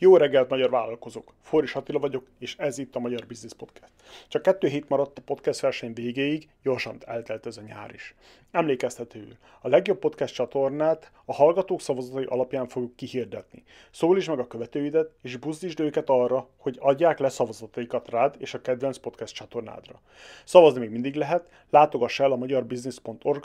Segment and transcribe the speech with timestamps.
[0.00, 1.34] Jó reggelt, magyar vállalkozók!
[1.42, 3.92] Forris Attila vagyok, és ez itt a Magyar Business Podcast.
[4.28, 8.14] Csak kettő hét maradt a podcast verseny végéig, gyorsan eltelt ez a nyár is.
[8.50, 13.62] Emlékeztetőül, a legjobb podcast csatornát a hallgatók szavazatai alapján fogjuk kihirdetni.
[13.90, 18.60] Szólítsd meg a követőidet, és buzdítsd őket arra, hogy adják le szavazataikat rád és a
[18.60, 20.00] kedvenc podcast csatornádra.
[20.44, 23.44] Szavazni még mindig lehet, látogass el a magyarbusiness.org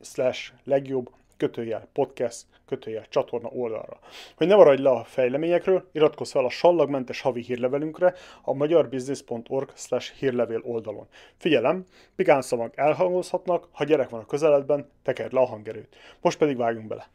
[0.00, 3.98] slash legjobb kötőjel podcast, kötőjel csatorna oldalra.
[4.36, 9.72] Hogy ne maradj le a fejleményekről, iratkozz fel a sallagmentes havi hírlevelünkre a magyarbusiness.org
[10.18, 11.06] hírlevél oldalon.
[11.36, 11.84] Figyelem,
[12.16, 15.96] pigán szavak elhangozhatnak, ha gyerek van a közeledben, tekerd le a hangerőt.
[16.20, 17.08] Most pedig vágjunk bele.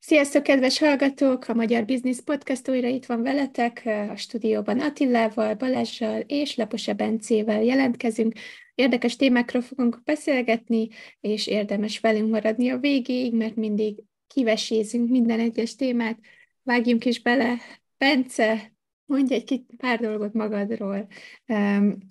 [0.00, 1.48] Sziasztok, kedves hallgatók!
[1.48, 3.82] A Magyar Business Podcast újra itt van veletek.
[4.10, 8.32] A stúdióban Attilával, Balázsral és Laposa Bencével jelentkezünk.
[8.78, 10.88] Érdekes témákról fogunk beszélgetni,
[11.20, 16.18] és érdemes velünk maradni a végéig, mert mindig kivesézünk minden egyes témát.
[16.62, 17.56] Vágjunk is bele.
[17.96, 18.72] Bence,
[19.04, 21.06] mondj egy pár dolgot magadról.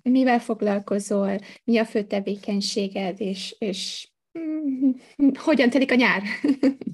[0.02, 4.90] Mivel foglalkozol, mi a fő tevékenységed, és, és mm,
[5.44, 6.22] hogyan telik a nyár?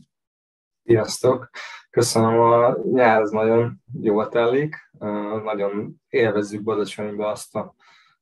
[0.86, 1.50] Sziasztok!
[1.90, 4.76] Köszönöm, a nyár az nagyon jól telik,
[5.44, 7.74] nagyon élvezzük Badacsonyba azt a,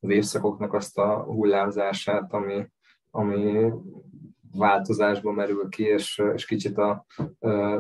[0.03, 2.67] az évszakoknak azt a hullámzását, ami,
[3.11, 3.72] ami
[4.55, 7.06] változásba merül ki, és, és kicsit a,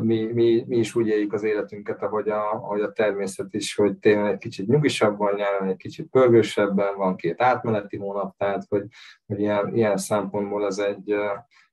[0.00, 3.98] mi, mi, mi is úgy éljük az életünket, ahogy a, ahogy a természet is, hogy
[3.98, 8.84] tényleg egy kicsit nyugisabban, nyáron egy kicsit pörgősebben, van két átmeneti hónap, tehát hogy,
[9.26, 11.14] hogy ilyen, ilyen szempontból ez egy,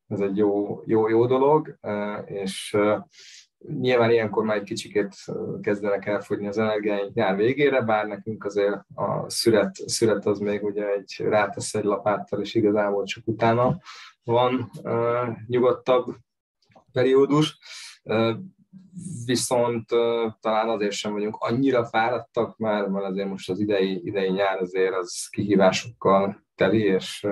[0.08, 1.77] ez egy jó, jó, jó dolog,
[2.25, 2.77] és
[3.67, 5.15] nyilván ilyenkor már egy kicsikét
[5.61, 10.85] kezdenek elfogyni az energiáink nyár végére, bár nekünk azért a szület, szület az még ugye
[10.88, 13.77] egy rátesz egy lapáttal, és igazából csak utána
[14.23, 14.71] van
[15.47, 16.15] nyugodtabb
[16.92, 17.58] periódus.
[19.25, 19.86] Viszont
[20.39, 24.95] talán azért sem vagyunk annyira fáradtak már, mert azért most az idei, idei nyár azért
[24.95, 27.27] az kihívásokkal teli, és,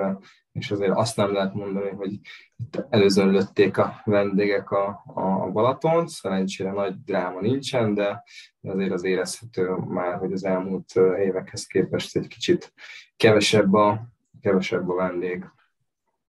[0.57, 6.09] és azért azt nem lehet mondani, hogy itt előzön lőtték a vendégek a, a Balatont,
[6.09, 8.23] szerencsére nagy dráma nincsen, de
[8.62, 12.73] azért az érezhető már, hogy az elmúlt évekhez képest egy kicsit
[13.17, 14.07] kevesebb a,
[14.41, 15.46] kevesebb a vendég.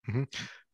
[0.07, 0.23] Uh-huh.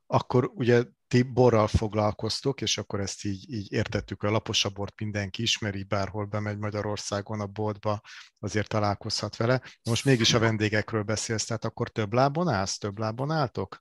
[0.08, 5.42] Akkor ugye ti borral foglalkoztok, és akkor ezt így, így értettük, a laposabb bort mindenki
[5.42, 8.02] ismeri, bárhol bemegy Magyarországon a boltba,
[8.40, 9.62] azért találkozhat vele.
[9.90, 13.78] Most mégis a vendégekről beszélsz, tehát akkor több lábon állsz, több lábon álltok?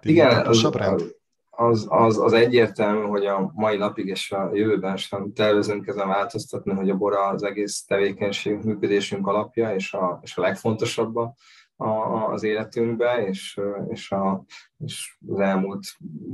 [0.00, 0.64] Ti Igen, az,
[1.50, 6.72] az, az, az egyértelmű, hogy a mai napig és a jövőben sem tervezünk ezen változtatni,
[6.72, 11.16] hogy a bor az egész tevékenység, működésünk alapja, és a, és a legfontosabb
[11.82, 14.44] a, az életünkbe, és, és, a,
[14.78, 15.86] és az elmúlt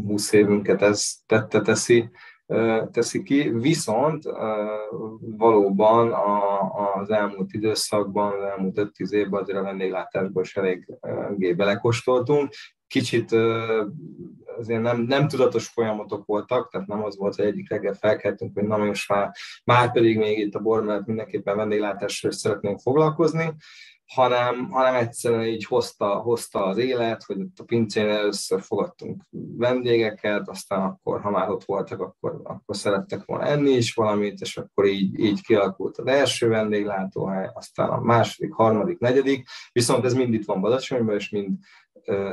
[0.06, 2.10] 20 évünket ez tette teszi,
[2.90, 4.24] teszi ki, viszont
[5.20, 6.12] valóban
[7.00, 12.52] az elmúlt időszakban, az elmúlt 5-10 évben azért a vendéglátásból is eléggé belekóstoltunk.
[12.86, 13.32] Kicsit
[14.58, 18.66] azért nem, nem tudatos folyamatok voltak, tehát nem az volt, hogy egyik reggel felkeltünk, hogy
[18.66, 19.30] na most már,
[19.64, 23.54] már pedig még itt a bor mellett mindenképpen vendéglátással szeretnénk foglalkozni,
[24.08, 29.22] hanem, hanem egyszerűen így hozta, hozta az élet, hogy ott a pincén először fogadtunk
[29.56, 34.56] vendégeket, aztán akkor, ha már ott voltak, akkor, akkor szerettek volna enni is valamit, és
[34.56, 40.34] akkor így, így kialakult az első vendéglátóhely, aztán a második, harmadik, negyedik, viszont ez mind
[40.34, 41.58] itt van Badacsonyban, és mind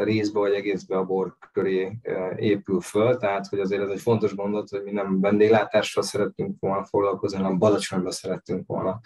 [0.04, 1.98] részbe vagy egészbe a bor köré
[2.36, 6.84] épül föl, tehát hogy azért ez egy fontos gondolat, hogy mi nem vendéglátással szeretünk volna
[6.84, 9.00] foglalkozni, hanem Badacsonyban szeretünk volna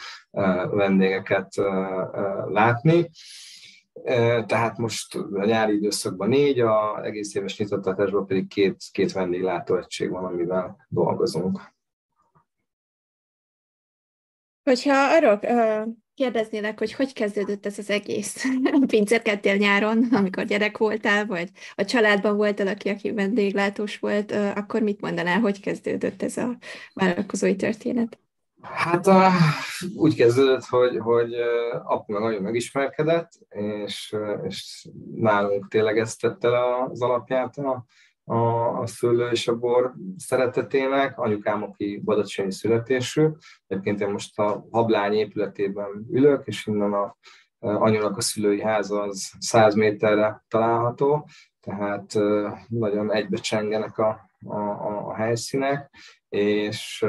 [0.70, 1.56] vendégeket
[2.48, 3.10] látni.
[4.46, 10.26] Tehát most a nyári időszakban négy, a egész éves nyitottatásban pedig két, két vendéglátóegység van,
[10.26, 11.60] amivel dolgozunk.
[14.64, 15.40] Hogyha arról
[16.20, 18.46] kérdeznélek, hogy hogy kezdődött ez az egész?
[18.88, 25.02] Pincérkedtél nyáron, amikor gyerek voltál, vagy a családban voltál, aki, aki vendéglátós volt, akkor mit
[25.02, 26.58] mondanál, hogy kezdődött ez a
[26.94, 28.20] vállalkozói történet?
[28.62, 29.32] Hát a,
[29.96, 31.34] úgy kezdődött, hogy, hogy
[31.84, 33.32] apu meg nagyon megismerkedett,
[33.86, 34.16] és,
[34.48, 36.50] és nálunk tényleg ezt tette
[36.84, 37.86] az alapját a,
[38.30, 41.20] a, a szőlő és a bor szeretetének.
[41.20, 43.28] Anyukám, aki badacsonyi születésű,
[43.68, 47.18] egyébként én most a Hablány épületében ülök, és innen a,
[47.60, 51.28] anyunak a szülői háza az 100 méterre található,
[51.60, 52.14] tehát
[52.68, 54.60] nagyon egybecsengenek a, a,
[55.08, 55.90] a helyszínek,
[56.30, 57.06] és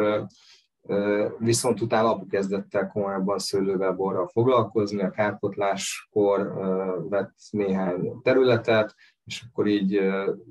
[1.39, 6.55] Viszont utána apu kezdett el komolyabban szőlővel, borral foglalkozni, a kárpotláskor
[7.09, 8.95] vett néhány területet,
[9.31, 10.01] és akkor így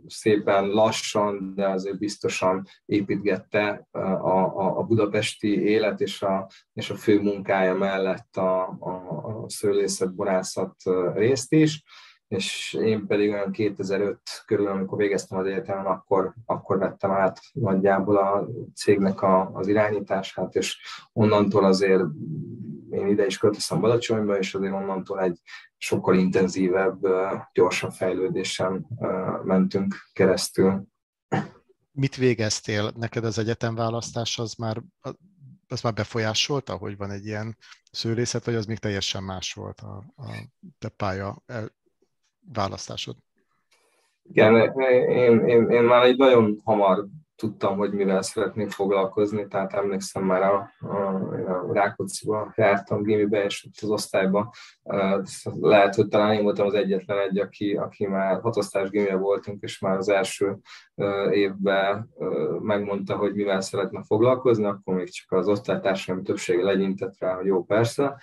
[0.08, 6.96] szépen lassan, de azért biztosan építgette a, a, a budapesti élet és a, és a
[6.96, 10.76] fő munkája mellett a, a, a szőlészet, borászat
[11.14, 11.84] részt is.
[12.28, 18.18] És én pedig olyan 2005 körül, amikor végeztem az egyetemen, akkor, akkor vettem át nagyjából
[18.18, 20.78] a cégnek a, az irányítását, és
[21.14, 22.04] onnantól azért
[22.92, 25.40] én ide is költöztem Balacsonyba, és azért onnantól egy
[25.78, 27.00] sokkal intenzívebb,
[27.54, 28.88] gyorsabb fejlődésen
[29.44, 30.84] mentünk keresztül.
[31.92, 32.92] Mit végeztél?
[32.96, 34.82] Neked az egyetemválasztás az már,
[35.68, 37.58] az már befolyásolta, hogy van egy ilyen
[37.92, 40.32] szőlészet, vagy az még teljesen más volt a, a
[40.80, 41.44] te pálya
[42.54, 43.16] választásod?
[44.24, 44.74] Igen,
[45.10, 47.08] én, én, én már egy nagyon hamar
[47.40, 50.96] tudtam, hogy mivel szeretnék foglalkozni, tehát emlékszem már a, a,
[51.48, 54.50] a Rákócziba jártam gimibe, és ott az osztályban
[55.60, 59.80] lehet, hogy talán én voltam az egyetlen egy, aki, aki már hatosztás gimibe voltunk, és
[59.80, 60.58] már az első
[61.32, 62.10] évben
[62.62, 67.64] megmondta, hogy mivel szeretne foglalkozni, akkor még csak az osztálytársaim többsége legyintett rá, hogy jó,
[67.64, 68.22] persze,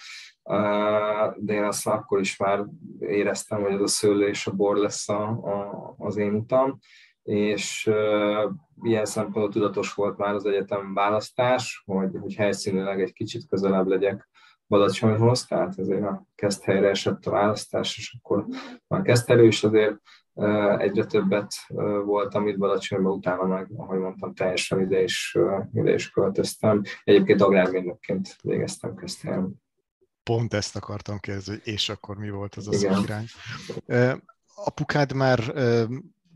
[1.36, 2.64] de én azt akkor is már
[2.98, 6.78] éreztem, hogy ez a szőlő és a bor lesz a, a, az én utam,
[7.26, 8.52] és uh,
[8.82, 14.28] ilyen szempontból tudatos volt már az egyetem választás, hogy, hogy helyszínileg egy kicsit közelebb legyek
[14.68, 18.46] Badacsonyhoz, tehát ezért a Keszthelyre esett a választás, és akkor
[18.86, 19.96] már Keszthelyről is azért
[20.32, 25.36] uh, egyre többet uh, voltam itt Badacsonyban, utána meg, ahogy mondtam, teljesen ide is,
[25.72, 26.82] ide is költöztem.
[27.04, 29.64] Egyébként agrármérnökként végeztem Keszthelyen
[30.22, 33.26] pont ezt akartam kérdezni, hogy és akkor mi volt az az irány.
[34.54, 35.40] Apukád már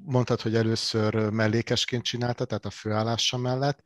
[0.04, 3.82] mondtad, hogy először mellékesként csinálta, tehát a főállása mellett.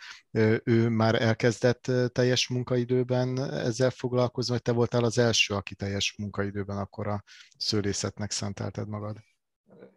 [0.65, 6.77] Ő már elkezdett teljes munkaidőben ezzel foglalkozni, vagy te voltál az első, aki teljes munkaidőben
[6.77, 7.23] akkor a
[7.57, 9.17] szőlészetnek szentelted magad?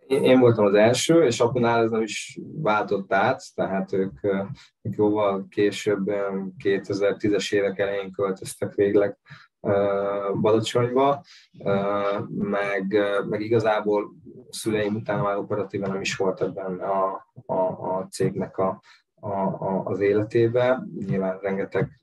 [0.07, 4.23] Én voltam az első, és apunál ez nem is váltott át, tehát ők,
[4.81, 6.11] ők jóval később,
[6.63, 9.17] 2010-es évek elején költöztek végleg
[10.41, 11.23] Badacsonyba,
[12.27, 12.97] meg,
[13.29, 14.15] meg igazából
[14.49, 18.81] szüleim utána már operatíven nem is voltak benne a, a, a cégnek a,
[19.15, 20.83] a, a, az életébe.
[21.07, 21.99] Nyilván rengeteg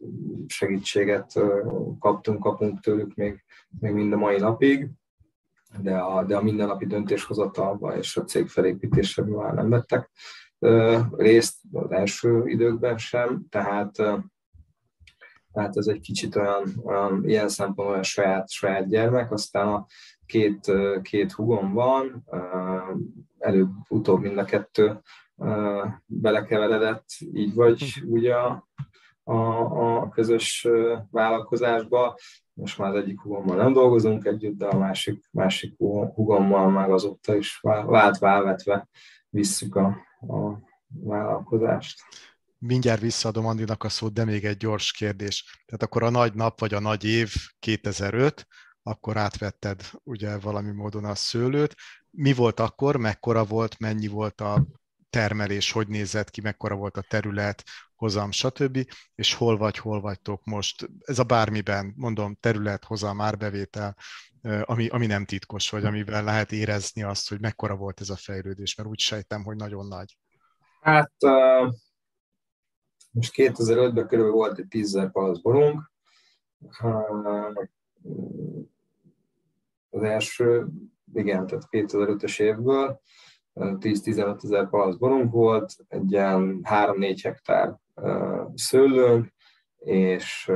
[0.46, 1.32] segítséget
[1.98, 3.44] kaptunk, kapunk tőlük még,
[3.80, 4.90] még mind a mai napig,
[5.80, 10.10] de a, de a mindennapi döntéshozatalba és a cég felépítésében már nem vettek
[11.16, 14.02] részt az első időkben sem, tehát
[15.54, 19.86] tehát ez egy kicsit olyan, olyan ilyen szempontból olyan saját, saját gyermek, aztán a
[20.26, 20.72] két,
[21.02, 22.24] két hugom van,
[23.38, 25.00] előbb-utóbb mind a kettő
[26.06, 28.68] belekeveredett, így vagy úgy a,
[29.22, 29.36] a,
[30.00, 30.68] a közös
[31.10, 32.18] vállalkozásba.
[32.52, 35.76] Most már az egyik hugommal nem dolgozunk együtt, de a másik, másik
[36.14, 38.88] hugommal meg azóta is vált válvetve
[39.28, 39.86] visszük a,
[40.20, 42.02] a vállalkozást
[42.66, 45.62] mindjárt visszaadom Andinak a szót, de még egy gyors kérdés.
[45.66, 48.46] Tehát akkor a nagy nap vagy a nagy év 2005,
[48.86, 51.74] akkor átvetted ugye valami módon a szőlőt.
[52.10, 54.66] Mi volt akkor, mekkora volt, mennyi volt a
[55.10, 57.64] termelés, hogy nézett ki, mekkora volt a terület,
[57.94, 58.90] hozam, stb.
[59.14, 60.88] És hol vagy, hol vagytok most?
[61.00, 63.96] Ez a bármiben, mondom, terület, hozam, árbevétel,
[64.62, 68.74] ami, ami nem titkos, vagy amiben lehet érezni azt, hogy mekkora volt ez a fejlődés,
[68.74, 70.18] mert úgy sejtem, hogy nagyon nagy.
[70.80, 71.12] Hát
[73.10, 75.92] most 2005-ben körülbelül volt egy 10 palasz borunk.
[79.94, 80.66] Az első,
[81.12, 83.00] igen, tehát 2005-ös évből
[83.54, 87.76] 10-15 ezer palasz borunk volt, egy ilyen 3-4 hektár
[88.54, 89.32] szőlőnk,
[89.78, 90.50] és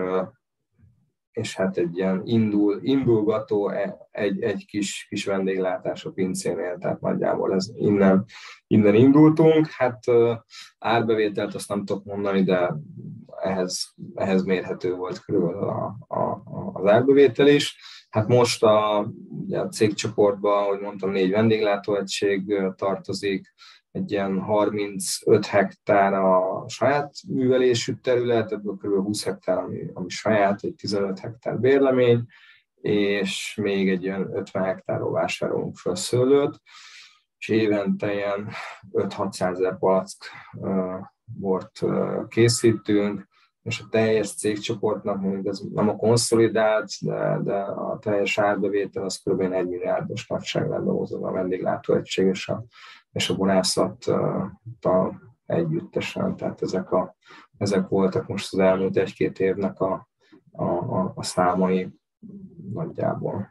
[1.38, 7.00] és hát egy ilyen indul, indulgató e, egy, egy kis, kis vendéglátás a pincénél, tehát
[7.00, 8.24] nagyjából ez innen,
[8.66, 9.66] innen indultunk.
[9.66, 10.04] Hát
[10.78, 12.74] árbevételt azt nem tudok mondani, de
[13.42, 16.42] ehhez, ehhez mérhető volt körülbelül a, a,
[16.72, 17.76] az árbevétel is.
[18.10, 18.98] Hát most a,
[19.50, 23.54] a cégcsoportban, ahogy mondtam, négy vendéglátóegység tartozik,
[23.90, 29.04] egy ilyen 35 hektár a saját művelésű terület, ebből kb.
[29.04, 32.24] 20 hektár, ami, ami saját, egy 15 hektár bérlemény,
[32.80, 36.60] és még egy ilyen 50 hektárról vásárolunk fel szőlőt,
[37.38, 38.48] és évente ilyen
[38.92, 40.24] 5-600 ezer palack
[41.24, 41.80] bort
[42.28, 43.27] készítünk,
[43.68, 49.22] és a teljes cégcsoportnak, mondjuk ez nem a konszolidált, de, de a teljes árbevétel az
[49.24, 49.40] kb.
[49.40, 52.64] 1 milliárdos nagyságrendben hozza a vendéglátóegység és a
[53.12, 56.36] és a borászattal együttesen.
[56.36, 57.16] Tehát ezek, a,
[57.56, 60.08] ezek voltak most az elmúlt egy-két évnek a,
[60.50, 61.88] a, a, a számai
[62.72, 63.48] nagyjából.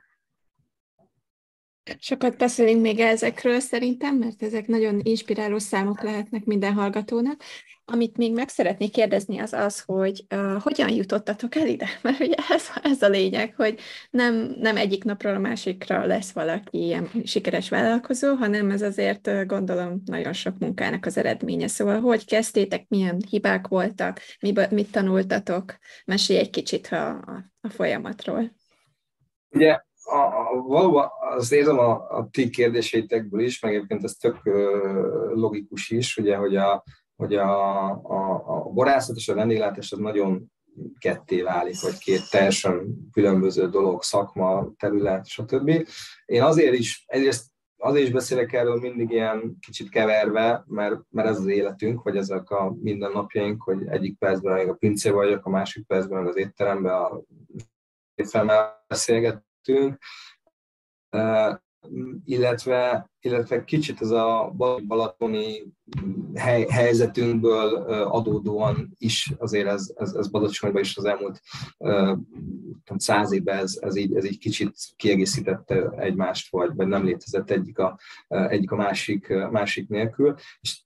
[2.00, 7.41] Sokat beszélünk még ezekről szerintem, mert ezek nagyon inspiráló számok lehetnek minden hallgatónak.
[7.86, 11.88] Amit még meg szeretnék kérdezni, az az, hogy uh, hogyan jutottatok el ide?
[12.03, 13.79] Mert ugye ez, ez a lényeg, hogy
[14.10, 19.46] nem, nem egyik napról a másikra lesz valaki ilyen sikeres vállalkozó, hanem ez azért uh,
[19.46, 21.67] gondolom nagyon sok munkának az eredménye.
[21.67, 25.77] Szóval hogy kezdtétek, milyen hibák voltak, mit, mit tanultatok?
[26.06, 28.56] Mesélj egy kicsit a, a, a folyamatról.
[29.50, 34.40] Ugye a, a, valóban azt érzem a, a ti kérdéseitekből is, meg egyébként ez tök
[35.34, 36.84] logikus is, ugye, hogy a,
[37.16, 40.52] hogy a, a, a borászat és a vendéglátás az nagyon
[41.00, 45.88] ketté válik, vagy két teljesen különböző dolog, szakma, terület, stb.
[46.26, 47.46] Én azért is, egyrészt
[47.78, 52.50] azért is beszélek erről mindig ilyen kicsit keverve, mert, mert ez az életünk, vagy ezek
[52.50, 57.22] a mindennapjaink, hogy egyik percben még a pincé vagyok, a másik percben az étteremben a
[58.16, 58.86] étteremmel
[59.67, 59.97] beszélgetünk
[62.25, 64.53] illetve, illetve kicsit ez a
[64.88, 65.74] balatoni
[66.36, 71.41] hely, helyzetünkből adódóan is azért ez, ez, ez Badacsonyban is az elmúlt
[72.95, 77.79] száz évben ez, ez, így, ez így kicsit kiegészítette egymást, vagy, vagy nem létezett egyik
[77.79, 80.36] a, egyik a másik, másik nélkül.
[80.59, 80.81] És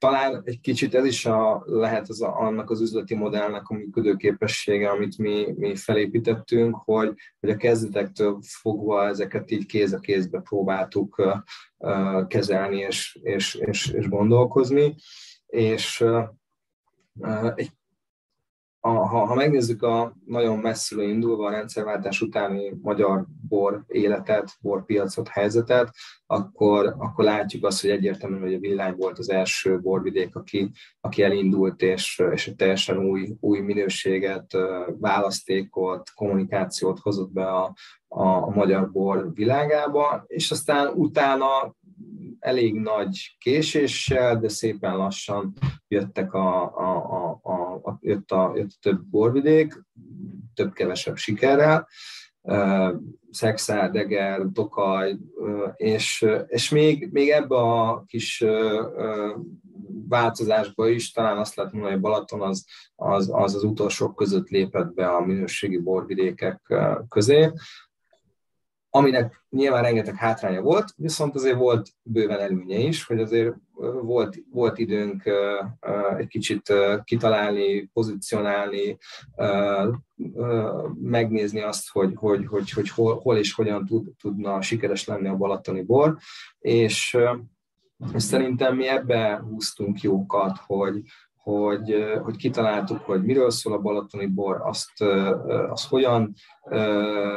[0.00, 4.90] talán egy kicsit ez is a, lehet az a, annak az üzleti modellnek a működőképessége,
[4.90, 11.42] amit mi, mi felépítettünk, hogy, hogy a kezdetektől fogva ezeket így kéz a kézbe próbáltuk
[11.76, 14.94] uh, kezelni és, és, és, és gondolkozni.
[15.46, 17.70] És uh, egy
[18.82, 25.28] a, ha, ha megnézzük a nagyon messziről indulva a rendszerváltás utáni magyar bor életet, borpiacot,
[25.28, 25.94] helyzetet,
[26.26, 30.70] akkor, akkor látjuk azt, hogy egyértelműen, hogy a Villány volt az első borvidék, aki,
[31.00, 34.56] aki elindult, és, és egy teljesen új, új minőséget,
[34.98, 37.74] választékot, kommunikációt hozott be a,
[38.08, 41.74] a, a magyar bor világába, és aztán utána
[42.38, 45.52] elég nagy késéssel, de szépen lassan
[45.88, 49.82] jöttek a, a, a, a, a, jött, a, jött a több borvidék,
[50.54, 51.88] több-kevesebb sikerrel,
[53.30, 55.16] Szexár, Deger, Tokaj,
[55.76, 58.44] és, és még, még ebbe a kis
[60.08, 62.64] változásba is talán azt lehet mondani, hogy Balaton az
[63.02, 66.74] az, az, az utolsók között lépett be a minőségi borvidékek
[67.08, 67.52] közé
[68.90, 73.54] aminek nyilván rengeteg hátránya volt, viszont azért volt bőven előnye is, hogy azért
[74.02, 75.22] volt, volt időnk
[76.18, 76.72] egy kicsit
[77.04, 78.98] kitalálni, pozícionálni,
[81.00, 85.36] megnézni azt, hogy, hogy, hogy, hogy hol, hol és hogyan tud, tudna sikeres lenni a
[85.36, 86.16] balatoni bor,
[86.58, 87.16] és,
[88.14, 91.02] és szerintem mi ebbe húztunk jókat, hogy,
[91.42, 95.02] hogy, hogy kitaláltuk, hogy miről szól a balatoni bor, azt,
[95.68, 96.34] azt hogyan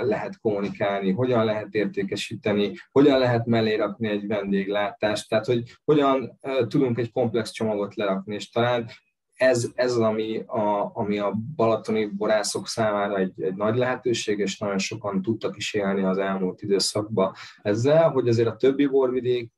[0.02, 6.98] lehet kommunikálni, hogyan lehet értékesíteni, hogyan lehet mellé rakni egy vendéglátást, tehát hogy hogyan tudunk
[6.98, 8.90] egy komplex csomagot lerakni, és talán
[9.34, 14.78] ez, ez ami a, ami a balatoni borászok számára egy, egy nagy lehetőség, és nagyon
[14.78, 19.52] sokan tudtak is élni az elmúlt időszakban ezzel, hogy azért a többi borvidék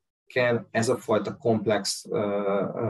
[0.72, 2.06] ez a fajta komplex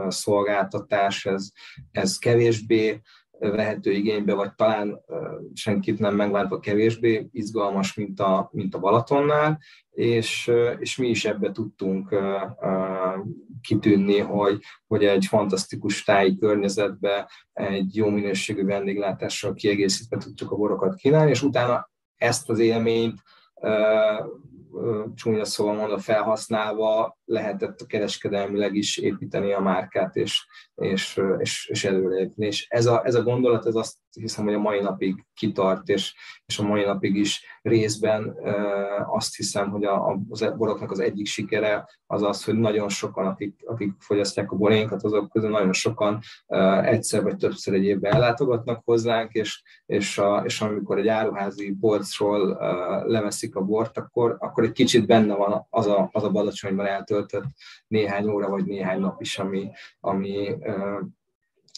[0.08, 1.48] szolgáltatás, ez,
[1.90, 3.00] ez kevésbé
[3.38, 5.00] vehető igénybe, vagy talán
[5.54, 9.58] senkit nem megváltva kevésbé izgalmas, mint a, mint a Balatonnál,
[9.90, 12.16] és, és mi is ebbe tudtunk
[13.60, 20.94] kitűnni, hogy, hogy egy fantasztikus táji környezetbe egy jó minőségű vendéglátással kiegészítve tudtuk a borokat
[20.94, 23.22] kínálni, és utána ezt az élményt
[25.14, 32.46] csúnya szóval mondva felhasználva lehetett kereskedelmileg is építeni a márkát és, és, és, és előrelépni.
[32.46, 36.14] És ez a, ez a gondolat, ez azt hiszem, hogy a mai napig kitart, és,
[36.46, 38.36] és a mai napig is részben
[39.06, 40.18] azt hiszem, hogy a, a
[40.56, 45.30] boroknak az egyik sikere az az, hogy nagyon sokan, akik, akik fogyasztják a borénkat, azok
[45.30, 46.20] közül nagyon sokan
[46.82, 52.56] egyszer vagy többször egy évben ellátogatnak hozzánk, és, és, a, és amikor egy áruházi polcról
[53.06, 57.50] leveszik a bort, akkor, akkor egy kicsit benne van az a, az a badacsonyban eltöltött
[57.86, 59.70] néhány óra vagy néhány nap is, ami,
[60.00, 60.56] ami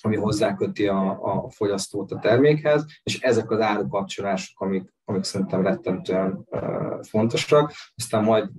[0.03, 6.45] ami hozzáköti a, a fogyasztót a termékhez, és ezek az árukapcsolások, amik, amik szerintem rettentően
[6.51, 7.73] uh, fontosak.
[7.97, 8.51] Aztán majd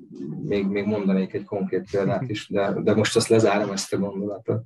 [0.41, 4.63] még, még mondanék egy konkrét példát is, de, de most azt lezárom ezt a gondolatot.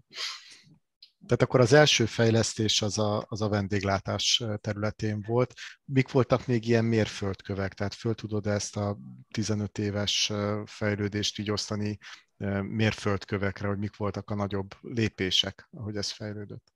[1.25, 5.53] Tehát akkor az első fejlesztés az a, az a vendéglátás területén volt.
[5.85, 7.73] Mik voltak még ilyen mérföldkövek?
[7.73, 8.97] Tehát föl tudod ezt a
[9.31, 10.31] 15 éves
[10.65, 11.97] fejlődést így osztani
[12.61, 16.73] mérföldkövekre, hogy mik voltak a nagyobb lépések, ahogy ez fejlődött?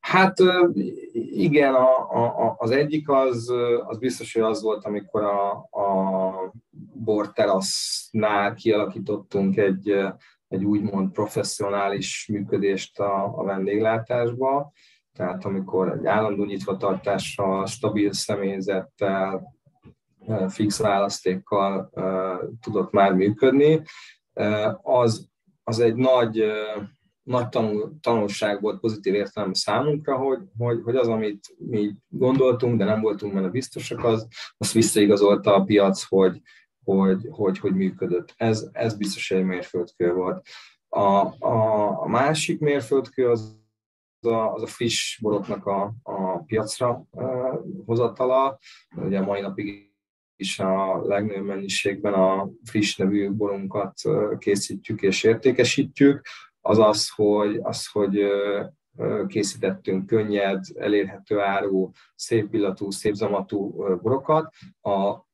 [0.00, 0.36] Hát
[1.12, 3.52] igen, a, a, az egyik az,
[3.86, 6.52] az biztos, hogy az volt, amikor a, a
[6.94, 9.96] borterasznál kialakítottunk egy,
[10.48, 14.72] egy úgymond professzionális működést a, a vendéglátásba,
[15.12, 19.54] tehát amikor egy állandó nyitvatartással, stabil személyzettel,
[20.48, 21.90] fix választékkal
[22.60, 23.82] tudott már működni,
[24.82, 25.28] az,
[25.64, 26.44] az egy nagy
[27.26, 32.84] nagy tanul, tanulság volt pozitív értelem számunkra, hogy, hogy, hogy az, amit mi gondoltunk, de
[32.84, 36.40] nem voltunk benne biztosak, az, azt visszaigazolta a piac, hogy,
[36.86, 38.34] hogy, hogy, hogy működött.
[38.36, 40.46] Ez, ez biztos egy mérföldkő volt.
[40.88, 43.64] A, a, másik mérföldkő az
[44.20, 48.58] a, az a friss boroknak a, a piacra uh, hozatala.
[48.96, 49.94] Ugye a mai napig
[50.36, 53.94] is a legnagyobb mennyiségben a friss nevű borunkat
[54.38, 56.26] készítjük és értékesítjük
[56.60, 58.18] az az, hogy, az, hogy
[59.26, 63.70] készítettünk könnyed, elérhető áru, szép illatú, szép zamatú
[64.02, 64.52] borokat.
[64.80, 65.25] A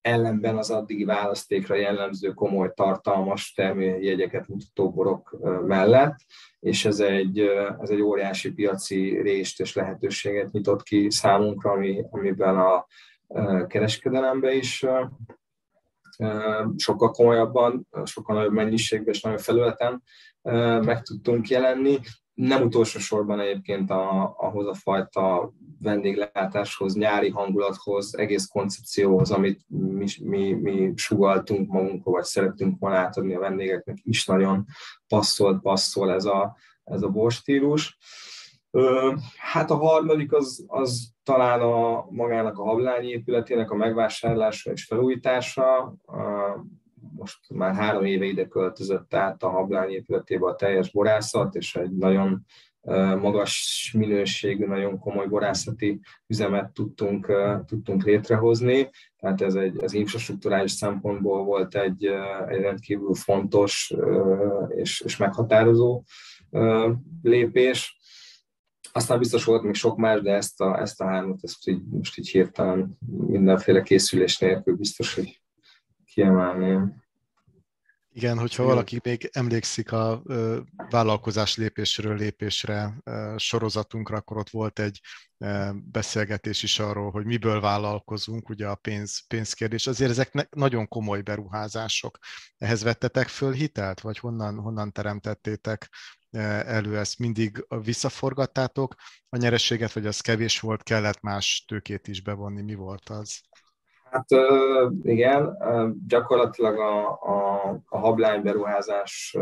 [0.00, 6.16] ellenben az addigi választékra jellemző komoly tartalmas termőjegyeket mutató borok mellett,
[6.60, 7.38] és ez egy,
[7.80, 12.86] ez egy óriási piaci részt és lehetőséget nyitott ki számunkra, ami, amiben a
[13.66, 14.86] kereskedelembe is
[16.76, 20.02] sokkal komolyabban, sokkal nagyobb mennyiségben és nagyobb felületen
[20.82, 21.98] meg tudtunk jelenni.
[22.34, 30.06] Nem utolsó sorban egyébként a, ahhoz a fajta vendéglátáshoz, nyári hangulathoz, egész koncepcióhoz, amit mi,
[30.22, 34.64] mi, mi sugaltunk magunkról, vagy szeretünk volna átadni a vendégeknek, is nagyon
[35.08, 37.98] passzolt, passzol ez a, ez a borstílus.
[39.36, 45.94] Hát a harmadik az, az talán a magának a hablányi épületének a megvásárlása és felújítása
[47.20, 51.96] most már három éve ide költözött át a Hablány épületébe a teljes borászat, és egy
[51.96, 52.44] nagyon
[53.20, 57.32] magas minőségű, nagyon komoly borászati üzemet tudtunk,
[57.66, 58.90] tudtunk létrehozni.
[59.16, 62.04] Tehát ez egy az infrastruktúrális szempontból volt egy,
[62.48, 63.94] egy rendkívül fontos
[64.68, 66.02] és, és meghatározó
[67.22, 67.98] lépés.
[68.92, 72.18] Aztán biztos volt még sok más, de ezt a, ezt a hármat, ezt így, most
[72.18, 75.40] így hirtelen mindenféle készülés nélkül biztos, hogy
[76.04, 77.08] kiemelném.
[78.20, 80.22] Igen, hogyha valaki még emlékszik a
[80.90, 82.94] vállalkozás lépésről lépésre
[83.36, 85.00] sorozatunkra, akkor ott volt egy
[85.74, 89.86] beszélgetés is arról, hogy miből vállalkozunk, ugye a pénz, pénzkérdés.
[89.86, 92.18] Azért ezek nagyon komoly beruházások.
[92.58, 95.88] Ehhez vettetek föl hitelt, vagy honnan, honnan teremtettétek
[96.30, 97.18] elő ezt?
[97.18, 98.94] Mindig visszaforgattátok
[99.28, 102.62] a nyerességet, vagy az kevés volt, kellett más tőkét is bevonni?
[102.62, 103.40] Mi volt az?
[104.10, 104.26] Hát
[105.02, 105.56] igen,
[106.06, 109.36] gyakorlatilag a, a, a hablány beruházás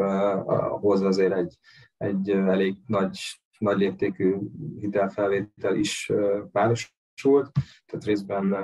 [0.80, 1.58] hoz azért egy,
[1.96, 3.18] egy elég nagy,
[3.58, 4.36] nagy léptékű
[4.78, 6.12] hitelfelvétel is
[6.52, 7.50] párosult,
[7.86, 8.56] tehát részben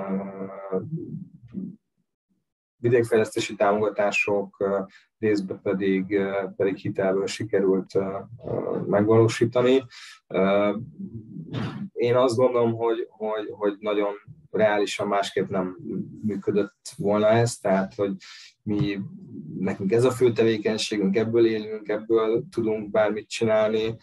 [2.77, 4.63] vidékfejlesztési támogatások,
[5.17, 6.21] részben pedig,
[6.55, 7.93] pedig hitelből sikerült
[8.87, 9.85] megvalósítani.
[11.93, 14.13] Én azt gondolom, hogy, hogy, hogy nagyon
[14.55, 15.77] reálisan másképp nem
[16.23, 18.15] működött volna ez, tehát hogy
[18.63, 18.99] mi,
[19.59, 23.95] nekünk ez a fő tevékenységünk, ebből élünk, ebből tudunk bármit csinálni.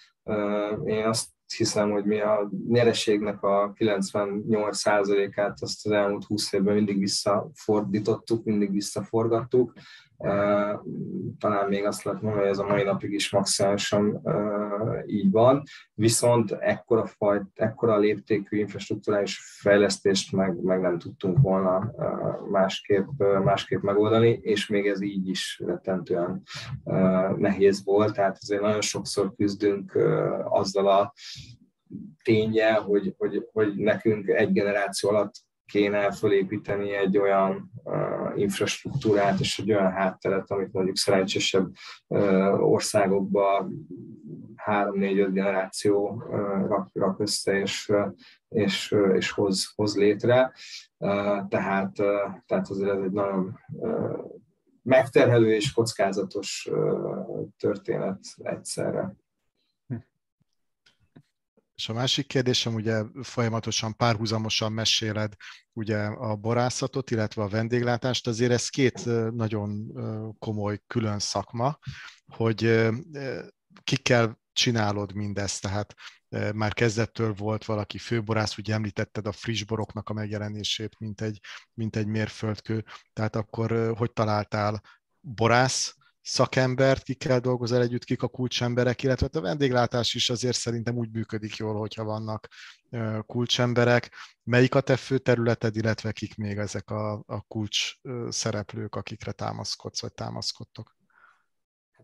[0.84, 6.98] Én azt hiszem, hogy mi a nyereségnek a 98%-át azt az elmúlt 20 évben mindig
[6.98, 9.72] visszafordítottuk, mindig visszaforgattuk,
[11.38, 14.22] talán még azt lehet mondani, hogy ez a mai napig is maximálisan
[15.06, 15.62] így van,
[15.94, 21.92] viszont ekkora, fajt, ekkora léptékű infrastruktúrális fejlesztést meg, meg nem tudtunk volna
[22.50, 23.06] másképp,
[23.44, 26.42] másképp megoldani, és még ez így is rettentően
[27.37, 29.98] nehéz volt, tehát azért nagyon sokszor küzdünk
[30.44, 31.12] azzal a
[32.22, 35.35] ténye, hogy, hogy, hogy nekünk egy generáció alatt
[35.72, 37.70] kéne fölépíteni egy olyan
[38.35, 41.70] infrastruktúrát és egy olyan hátteret, amit mondjuk szerencsésebb
[42.06, 43.87] uh, országokban
[44.56, 47.92] három-négy-öt generáció uh, rak, rak össze és,
[48.48, 50.52] és, és hoz, hoz létre.
[51.48, 51.92] Tehát,
[52.46, 53.58] tehát azért ez egy nagyon
[54.82, 56.68] megterhelő és kockázatos
[57.58, 59.16] történet egyszerre.
[61.74, 65.35] És a másik kérdésem, ugye folyamatosan párhuzamosan meséled
[65.72, 69.04] ugye a borászatot, illetve a vendéglátást, azért ez két
[69.35, 69.92] nagyon
[70.38, 71.78] komoly külön szakma,
[72.26, 72.90] hogy
[73.85, 75.94] kikkel csinálod mindezt, tehát
[76.54, 81.40] már kezdettől volt valaki főborász, ugye említetted a friss boroknak a megjelenését, mint egy,
[81.74, 84.82] mint egy mérföldkő, tehát akkor hogy találtál
[85.20, 91.11] borász szakembert, kikkel dolgozol együtt, kik a kulcsemberek, illetve a vendéglátás is azért szerintem úgy
[91.12, 92.48] működik jól, hogyha vannak
[93.26, 94.11] kulcsemberek.
[94.42, 97.92] Melyik a te fő területed, illetve kik még ezek a, a kulcs
[98.28, 100.96] szereplők, akikre támaszkodsz, vagy támaszkodtok?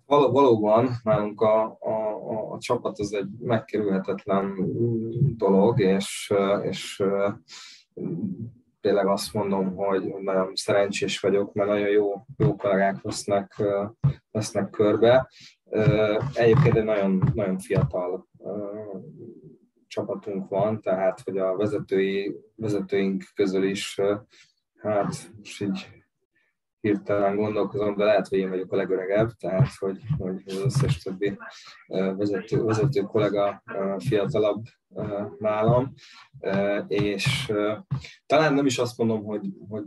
[0.06, 1.90] Val- valóban nálunk a, a,
[2.30, 4.54] a, a csapat az egy megkerülhetetlen
[5.36, 7.02] dolog, és, és
[8.80, 13.62] tényleg azt mondom, hogy nagyon szerencsés vagyok, mert nagyon jó, jó kollégák vesznek,
[14.30, 15.30] vesznek körbe.
[16.32, 18.28] Egyébként egy nagyon, nagyon fiatal
[19.86, 24.00] csapatunk van, tehát hogy a vezetői, vezetőink közül is,
[24.76, 25.88] hát most így
[26.80, 31.38] hirtelen gondolkozom, de lehet, hogy én vagyok a legöregebb, tehát hogy, hogy az összes többi
[31.88, 33.62] vezető, vezető kollega
[33.98, 34.62] fiatalabb
[35.38, 35.92] nálam,
[36.88, 37.52] és
[38.26, 39.84] talán nem is azt mondom, hogy, hogy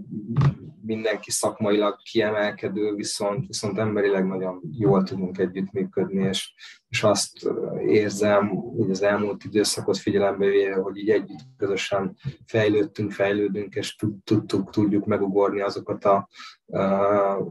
[0.81, 6.53] mindenki szakmailag kiemelkedő, viszont, viszont emberileg nagyon jól tudunk együttműködni, és,
[6.87, 7.49] és azt
[7.85, 14.69] érzem, hogy az elmúlt időszakot figyelembe véve, hogy így együtt közösen fejlődtünk, fejlődünk, és tudtuk,
[14.69, 16.29] tudjuk megugorni azokat a,
[16.65, 17.47] a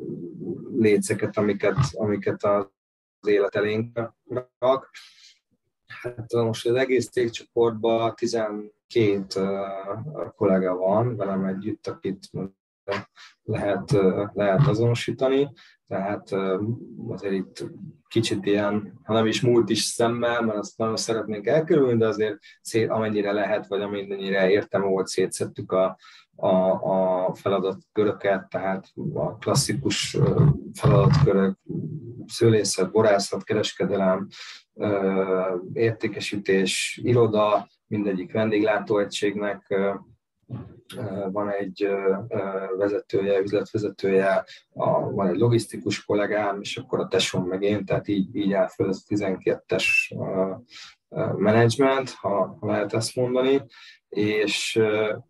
[0.79, 2.67] léceket, amiket, amiket az
[3.27, 4.01] élet elénk
[4.59, 4.91] rak.
[6.03, 8.71] Hát most az egész cégcsoportban 12
[9.37, 12.31] uh, kollega van velem együtt, akit
[13.43, 13.91] lehet,
[14.33, 15.53] lehet azonosítani,
[15.87, 16.31] tehát
[17.09, 17.65] azért itt
[18.09, 22.39] kicsit ilyen, ha nem is múlt is szemmel, mert azt nagyon szeretnénk elkerülni, de azért
[22.63, 25.99] szét, amennyire lehet, vagy amennyire értem volt, szétszettük a,
[26.37, 30.17] a, a feladatköröket, tehát a klasszikus
[30.75, 31.59] feladatkörök,
[32.27, 34.29] szőlészet, borászat, kereskedelem,
[35.73, 39.75] értékesítés, iroda, mindegyik vendéglátóegységnek
[41.33, 41.89] van egy
[42.77, 44.45] vezetője, üzletvezetője,
[45.11, 48.89] van egy logisztikus kollégám, és akkor a tesóm meg én, tehát így, így áll föl
[48.89, 49.85] ez a 12-es
[51.37, 53.63] menedzsment, ha lehet ezt mondani,
[54.09, 54.81] és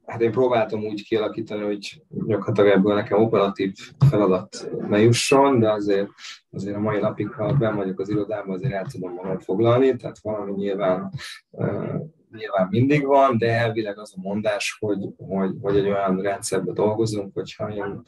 [0.07, 3.73] hát én próbáltam úgy kialakítani, hogy gyakorlatilag ebből nekem operatív
[4.11, 6.09] feladat ne jusson, de azért,
[6.51, 10.19] azért a mai napig, ha ben vagyok az irodában, azért el tudom magam foglalni, tehát
[10.23, 11.13] valami nyilván
[12.33, 17.35] nyilván mindig van, de elvileg az a mondás, hogy, hogy, hogy egy olyan rendszerben dolgozunk,
[17.35, 18.03] hogyha én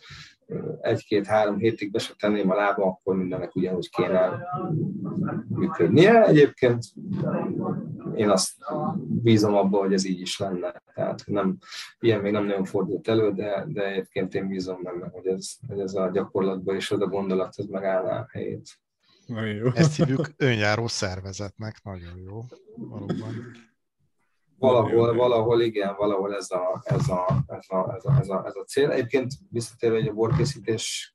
[0.81, 4.39] egy-két-három hétig be se tenném a lába, akkor mindennek ugyanúgy kéne
[5.49, 6.27] működnie.
[6.27, 6.85] Egyébként
[8.15, 8.53] én azt
[9.07, 10.83] bízom abban, hogy ez így is lenne.
[10.95, 11.59] Tehát nem,
[12.01, 15.81] ilyen még nem nagyon fordult elő, de, de egyébként én bízom benne, hogy ez, hogy
[15.81, 18.69] ez a gyakorlatban és az a gondolat ez megállná a helyét.
[19.27, 19.69] Nagyon jó.
[19.75, 22.41] Ezt hívjuk önjáró szervezetnek, nagyon jó,
[22.75, 23.35] valóban.
[24.63, 28.57] Valahol, valahol igen, valahol ez a, ez a, ez a, ez a, ez a, ez
[28.57, 28.91] a cél.
[28.91, 31.15] Egyébként visszatérve a borkészítés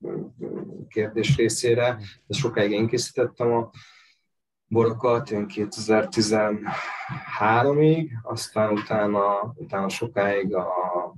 [0.87, 3.69] kérdés részére, ezt sokáig én készítettem a
[4.67, 10.67] borokat, én 2013-ig, aztán utána, utána sokáig a,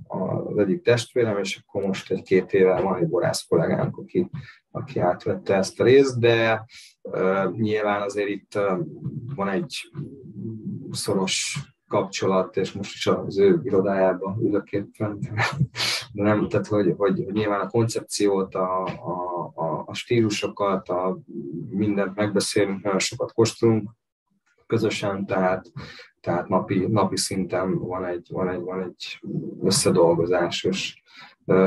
[0.08, 4.30] a, az egyik testvérem, és akkor most egy-két éve van egy borász kollégánk, aki,
[4.70, 6.64] aki átvette ezt a részt, de
[7.02, 8.78] uh, nyilván azért itt uh,
[9.34, 9.90] van egy
[10.90, 11.58] szoros
[11.90, 15.18] kapcsolat, és most is az ő irodájában ülök éppen.
[16.12, 18.84] De nem, tehát hogy, hogy, hogy nyilván a koncepciót, a,
[19.54, 21.18] a, a stílusokat, a
[21.70, 23.90] mindent megbeszélünk, nagyon sokat kóstolunk
[24.66, 25.72] közösen, tehát,
[26.20, 29.20] tehát napi, napi szinten van egy, van egy, van egy
[29.62, 31.02] összedolgozás, és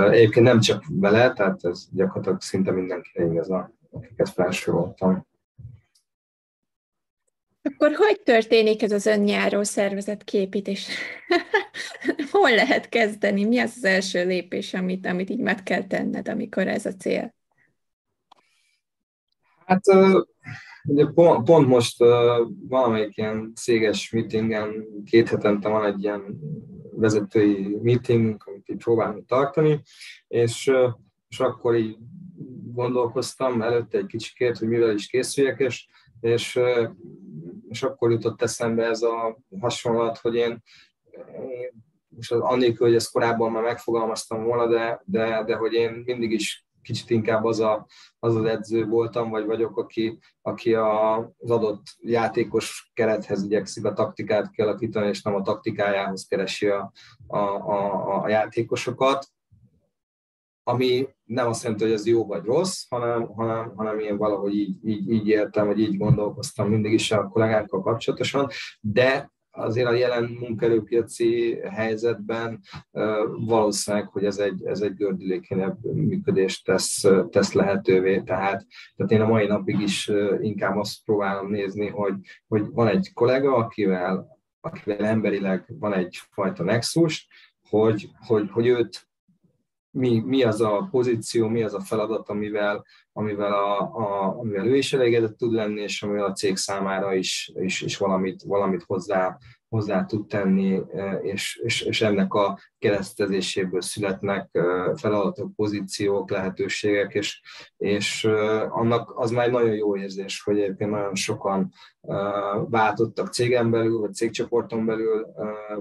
[0.10, 3.50] egyébként nem csak vele, tehát ez gyakorlatilag szinte mindenkire igaz,
[3.92, 5.26] akiket felsoroltam.
[7.66, 10.88] Akkor hogy történik ez az önjáró szervezet képítés?
[12.32, 13.44] Hol lehet kezdeni?
[13.44, 17.36] Mi az az első lépés, amit, amit így meg kell tenned, amikor ez a cél?
[19.66, 19.82] Hát
[20.84, 21.98] ugye pont, pont most
[22.68, 26.40] valamelyik ilyen céges meetingen, két hetente van egy ilyen
[26.92, 29.82] vezetői meeting, amit így próbálunk tartani,
[30.28, 30.72] és,
[31.28, 31.98] és akkor így
[32.74, 35.88] gondolkoztam előtte egy kicsikét, hogy mivel is készüljek, és,
[36.24, 36.60] és
[37.70, 40.64] és akkor jutott eszembe ez a hasonlat, hogy én,
[42.18, 46.66] és annélkül, hogy ezt korábban már megfogalmaztam volna, de, de, de hogy én mindig is
[46.82, 47.86] kicsit inkább az, a,
[48.20, 53.94] az az edző voltam, vagy vagyok, aki, aki a, az adott játékos kerethez igyekszik a
[53.94, 56.92] taktikát kialakítani, és nem a taktikájához keresi a,
[57.28, 59.28] a, a, a játékosokat.
[60.64, 64.78] Ami nem azt jelenti, hogy ez jó vagy rossz, hanem, hanem, hanem én valahogy így,
[64.84, 68.48] így, így éltem, vagy így gondolkoztam mindig is a kollégákkal kapcsolatosan,
[68.80, 72.60] de azért a jelen munkerőpiaci helyzetben
[73.46, 78.22] valószínűleg, hogy ez egy, ez egy gördülékenyebb működést tesz, tesz lehetővé.
[78.22, 82.14] Tehát, tehát én a mai napig is inkább azt próbálom nézni, hogy,
[82.48, 87.28] hogy van egy kollega, akivel, akivel emberileg van egyfajta nexus,
[87.70, 89.08] hogy, hogy, hogy őt
[89.94, 94.76] mi, mi az a pozíció, mi az a feladat, amivel, amivel, a, a, amivel ő
[94.76, 99.38] is elégedett tud lenni, és amivel a cég számára is, is, is valamit, valamit hozzá,
[99.74, 100.82] hozzá tud tenni,
[101.22, 104.50] és, és, és ennek a keresztezéséből születnek
[104.96, 107.42] feladatok, pozíciók, lehetőségek, és,
[107.78, 108.26] és
[108.70, 111.72] annak az már egy nagyon jó érzés, hogy egyébként nagyon sokan
[112.70, 115.26] váltottak cégen belül, vagy cégcsoporton belül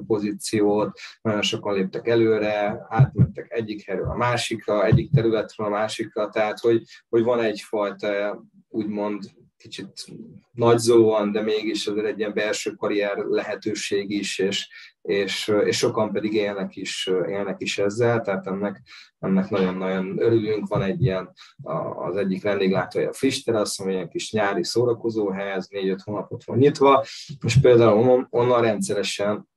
[0.06, 6.58] pozíciót, nagyon sokan léptek előre, átmentek egyik helyről a másikra, egyik területről a másikra, tehát
[6.58, 9.22] hogy, hogy van egyfajta úgymond
[9.62, 10.04] kicsit
[10.52, 14.68] nagyzóan, de mégis azért egy ilyen belső karrier lehetőség is, és,
[15.02, 18.82] és, és sokan pedig élnek is, élnek is ezzel, tehát ennek,
[19.18, 20.68] ennek nagyon-nagyon örülünk.
[20.68, 21.32] Van egy ilyen,
[21.94, 26.58] az egyik vendéglátója a Friss terasz, ami ilyen kis nyári szórakozóhely, ez négy-öt hónapot van
[26.58, 27.04] nyitva,
[27.44, 29.50] és például onnan rendszeresen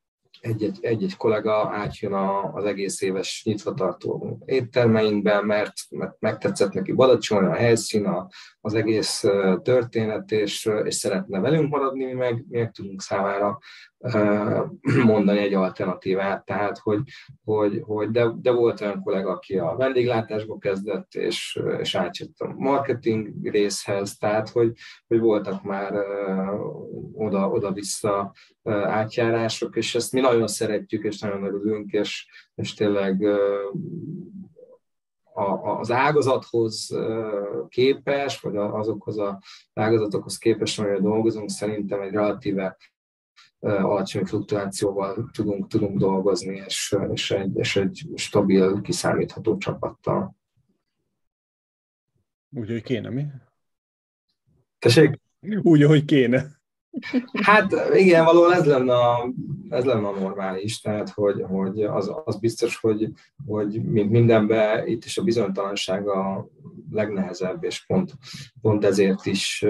[0.45, 7.45] egy-egy, egy-egy kollega átjön a, az egész éves nyitvatartó éttermeinkben, mert, mert megtetszett neki Badacsony,
[7.45, 8.27] a helyszín, a,
[8.65, 9.23] az egész
[9.63, 13.59] történet, és, és szeretne velünk maradni, mi meg, mi meg tudunk számára
[15.05, 17.01] mondani egy alternatívát, tehát hogy,
[17.43, 22.53] hogy, hogy de, de volt olyan kollega, aki a vendéglátásba kezdett, és, és átjött a
[22.57, 24.71] marketing részhez, tehát hogy,
[25.07, 25.93] hogy voltak már
[27.13, 28.33] oda, oda-vissza
[28.83, 33.27] átjárások, és ezt mi nagyon szeretjük, és nagyon örülünk, és, és tényleg
[35.79, 36.97] az ágazathoz
[37.69, 39.35] képes, vagy azokhoz az
[39.73, 42.77] ágazatokhoz képes, amire dolgozunk, szerintem egy relatíve
[43.59, 50.35] alacsony fluktuációval tudunk, tudunk dolgozni, és, és, egy, és egy stabil, kiszámítható csapattal.
[52.49, 53.25] Úgy, hogy kéne, mi?
[54.79, 55.19] Tessék?
[55.61, 56.63] Úgy, hogy kéne.
[57.41, 59.33] Hát igen, valóban ez lenne a,
[59.69, 63.11] ez lenne a normális, tehát hogy, hogy az, az biztos, hogy,
[63.45, 66.47] hogy mindenben itt is a bizonytalanság a
[66.91, 68.13] legnehezebb, és pont,
[68.61, 69.65] pont ezért is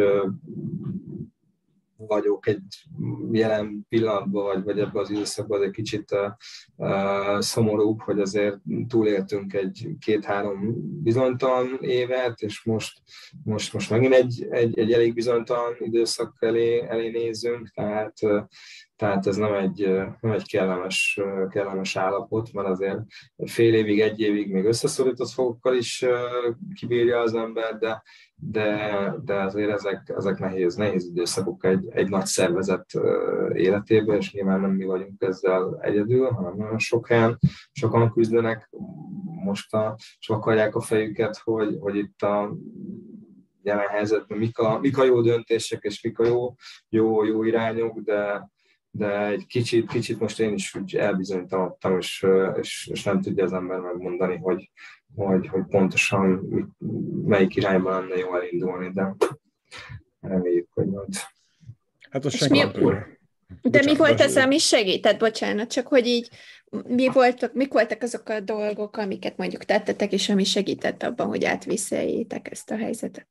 [1.97, 2.83] vagyok egy
[3.31, 6.11] jelen pillanatban, vagy, vagy ebben az időszakban egy kicsit
[6.75, 13.01] uh, szomorúbb, hogy azért túléltünk egy két-három bizonytalan évet, és most,
[13.43, 18.43] most, most megint egy, egy, egy elég bizonytalan időszak elé, elé nézünk, tehát uh,
[18.95, 19.87] tehát ez nem egy,
[20.21, 22.99] nem egy kellemes, kellemes állapot, mert azért
[23.45, 26.05] fél évig, egy évig még összeszorított fogokkal is
[26.73, 28.03] kibírja az ember, de,
[28.35, 32.85] de, de azért ezek, ezek nehéz, nehéz időszakok egy, egy nagy szervezet
[33.53, 37.37] életében, és nyilván nem mi vagyunk ezzel egyedül, hanem nagyon sok helyen,
[37.71, 38.69] sokan küzdenek.
[39.43, 42.55] Most a, és akarják a fejüket, hogy, hogy itt a
[43.61, 46.53] jelen helyzetben mik a, mik a jó döntések, és mik a jó,
[46.89, 48.49] jó, jó irányok, de,
[48.97, 52.25] de egy kicsit, kicsit most én is úgy elbizonytalanodtam, és,
[52.59, 54.71] és, és nem tudja az ember megmondani, hogy,
[55.15, 56.65] hogy, hogy pontosan mit,
[57.25, 59.15] melyik irányba lenne jó elindulni, de
[60.19, 61.13] reméljük, hogy majd.
[62.09, 62.93] Hát az senki mi,
[63.61, 66.29] De mi volt az, ami segített, bocsánat, csak hogy így
[66.87, 71.45] mi voltak, mik voltak azok a dolgok, amiket mondjuk tettetek, és ami segített abban, hogy
[71.45, 73.27] átviszeljétek ezt a helyzetet?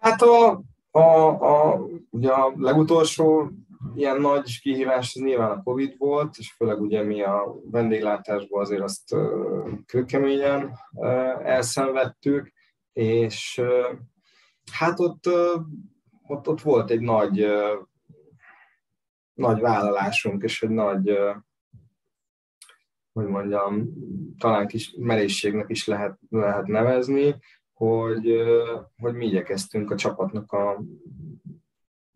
[0.00, 0.62] Hát a,
[0.96, 3.50] a, a, ugye a legutolsó
[3.94, 8.82] ilyen nagy kihívás az nyilván a Covid volt, és főleg ugye mi a vendéglátásból azért
[8.82, 9.16] azt
[9.86, 10.78] kőkeményen
[11.42, 12.52] elszenvedtük,
[12.92, 13.62] és
[14.72, 15.28] hát ott,
[16.26, 17.46] ott, ott volt egy nagy,
[19.34, 21.18] nagy vállalásunk, és egy nagy,
[23.12, 23.88] hogy mondjam,
[24.38, 27.34] talán kis merészségnek is lehet, lehet nevezni,
[27.74, 28.42] hogy,
[28.96, 30.82] hogy mi igyekeztünk a csapatnak a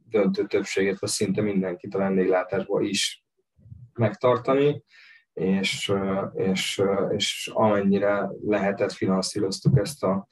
[0.09, 3.25] döntő többségét, vagy szinte mindenkit a vendéglátásból is
[3.93, 4.85] megtartani,
[5.33, 5.93] és,
[6.35, 6.83] és,
[7.17, 10.29] és amennyire lehetett finanszíroztuk ezt, a,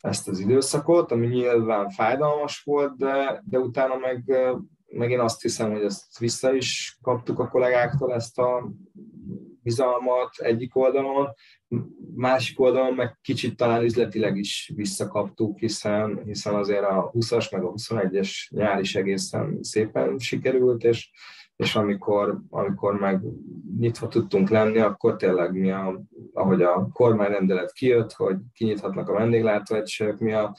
[0.00, 4.24] ezt az időszakot, ami nyilván fájdalmas volt, de, de utána meg,
[4.90, 8.72] meg én azt hiszem, hogy ezt vissza is kaptuk a kollégáktól, ezt a
[9.62, 11.28] bizalmat egyik oldalon,
[12.14, 17.72] másik oldalon meg kicsit talán üzletileg is visszakaptuk, hiszen, hiszen azért a 20-as meg a
[17.72, 21.10] 21-es nyár is egészen szépen sikerült, és,
[21.56, 23.20] és amikor, amikor meg
[23.78, 30.18] nyitva tudtunk lenni, akkor tényleg mi a, ahogy a kormányrendelet kijött, hogy kinyithatnak a vendéglátóegységek,
[30.18, 30.54] mi a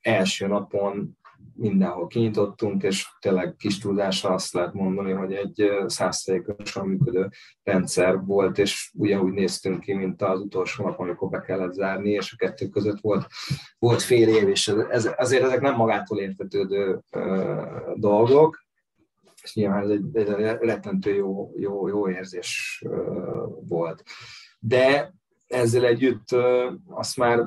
[0.00, 1.18] első napon
[1.56, 7.28] mindenhol kinyitottunk, és tényleg kis túlzással azt lehet mondani, hogy egy százszerékosan működő
[7.62, 12.32] rendszer volt, és ugyanúgy néztünk ki, mint az utolsó nap, amikor be kellett zárni, és
[12.32, 13.26] a kettő között volt,
[13.78, 17.00] volt fél év, és ez, azért ezek nem magától értetődő
[17.94, 18.62] dolgok,
[19.42, 20.28] és nyilván ez egy, egy
[20.60, 22.82] rettentő jó, jó, jó érzés
[23.68, 24.02] volt.
[24.58, 25.14] De
[25.46, 26.28] ezzel együtt
[26.86, 27.46] azt már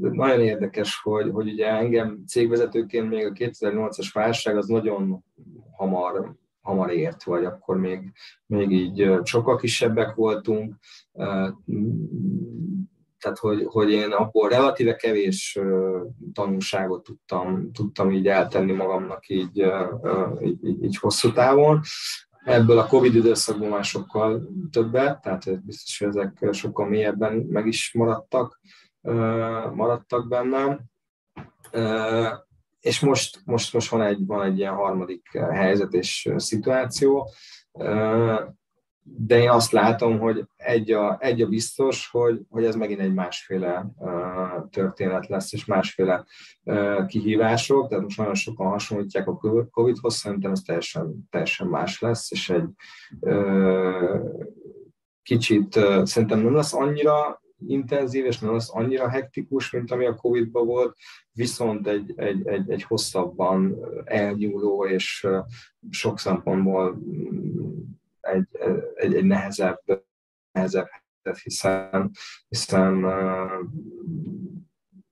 [0.00, 5.24] nagyon érdekes, hogy, hogy ugye engem cégvezetőként még a 2008-as válság az nagyon
[5.76, 8.12] hamar, hamar ért, vagy akkor még,
[8.46, 10.74] még így sokkal kisebbek voltunk,
[13.18, 15.58] tehát hogy, hogy én abból relatíve kevés
[16.32, 19.58] tanulságot tudtam, tudtam így eltenni magamnak így,
[20.40, 21.80] így, így, így hosszú távon.
[22.44, 27.92] Ebből a Covid időszakban már sokkal többet, tehát biztos, hogy ezek sokkal mélyebben meg is
[27.94, 28.60] maradtak
[29.74, 30.80] maradtak bennem.
[32.80, 37.28] És most, most, most van, egy, van egy ilyen harmadik helyzet és szituáció,
[39.08, 43.14] de én azt látom, hogy egy a, egy a biztos, hogy, hogy ez megint egy
[43.14, 43.86] másféle
[44.70, 46.24] történet lesz, és másféle
[47.06, 49.38] kihívások, tehát most nagyon sokan hasonlítják a
[49.70, 52.68] Covid-hoz, szerintem ez teljesen, teljesen más lesz, és egy
[55.22, 60.66] kicsit szerintem nem lesz annyira intenzív, és nem lesz annyira hektikus, mint ami a Covid-ban
[60.66, 60.96] volt,
[61.32, 65.26] viszont egy, egy, egy, egy hosszabban elnyúló és
[65.90, 67.80] sok szempontból mm,
[68.20, 68.48] egy,
[68.94, 69.80] egy, egy nehezebb,
[70.52, 70.88] nehezebb
[71.42, 72.10] hiszen,
[72.48, 73.04] hiszen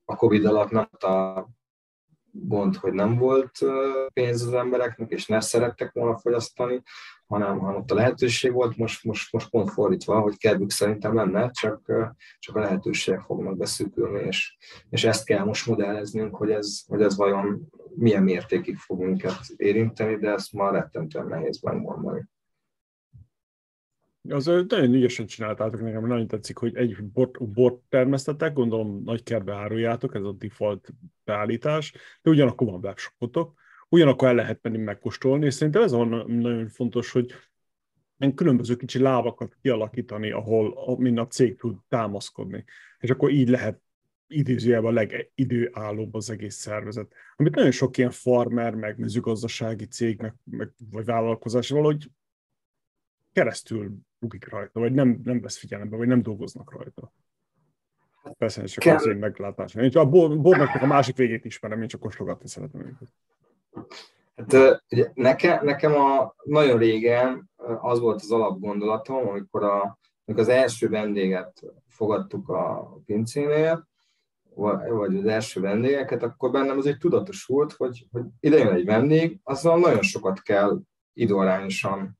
[0.04, 1.46] a Covid alatt nem a
[2.30, 3.58] gond, hogy nem volt
[4.12, 6.82] pénz az embereknek, és ne szerettek volna fogyasztani,
[7.26, 11.50] hanem, hanem ott a lehetőség volt, most, most, most pont fordítva, hogy kedvük szerintem lenne,
[11.50, 11.92] csak,
[12.38, 14.56] csak a lehetőségek fognak beszűkülni, és,
[14.90, 20.16] és ezt kell most modelleznünk, hogy ez, hogy ez vajon milyen mértékig fog minket érinteni,
[20.16, 22.28] de ezt már rettentően nehéz megmondani.
[24.28, 29.54] Az nagyon ügyesen csináltátok, nekem nagyon tetszik, hogy egy bort, bort termesztetek, gondolom nagy kertbe
[29.54, 30.88] áruljátok, ez a default
[31.24, 33.54] beállítás, de ugyanakkor van webshopotok,
[33.94, 37.34] ugyanakkor el lehet menni megkóstolni, és szerintem ez van nagyon fontos, hogy
[38.34, 42.64] különböző kicsi lábakat kialakítani, ahol mind a cég tud támaszkodni.
[42.98, 43.80] És akkor így lehet
[44.26, 47.12] idézőjelben a legidőállóbb az egész szervezet.
[47.36, 52.10] Amit nagyon sok ilyen farmer, meg mezőgazdasági cég, meg, meg vagy vállalkozás valahogy
[53.32, 57.12] keresztül bukik rajta, vagy nem, nem vesz figyelembe, vagy nem dolgoznak rajta.
[58.38, 58.96] Persze, ez csak Kell...
[58.96, 59.82] az én meglátásom.
[59.82, 63.08] Én a bornak a másik végét ismerem, én csak kóstolgatni szeretem őket.
[64.36, 70.48] Hát ugye nekem, nekem a, nagyon régen az volt az alapgondolatom, amikor, a, amikor az
[70.48, 73.88] első vendéget fogadtuk a pincénél,
[74.54, 79.40] vagy az első vendégeket, akkor bennem az egy tudatosult, hogy, hogy ide jön egy vendég,
[79.42, 80.80] azzal nagyon sokat kell
[81.12, 82.18] időarányosan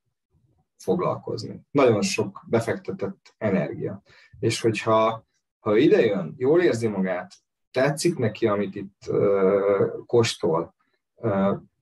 [0.76, 1.60] foglalkozni.
[1.70, 4.02] Nagyon sok befektetett energia.
[4.38, 5.26] És hogyha
[5.58, 7.32] ha ide jön, jól érzi magát,
[7.70, 10.73] tetszik neki, amit itt uh, kóstol,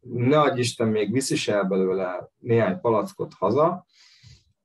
[0.00, 3.86] ne adj Isten, még visz is el belőle néhány palackot haza,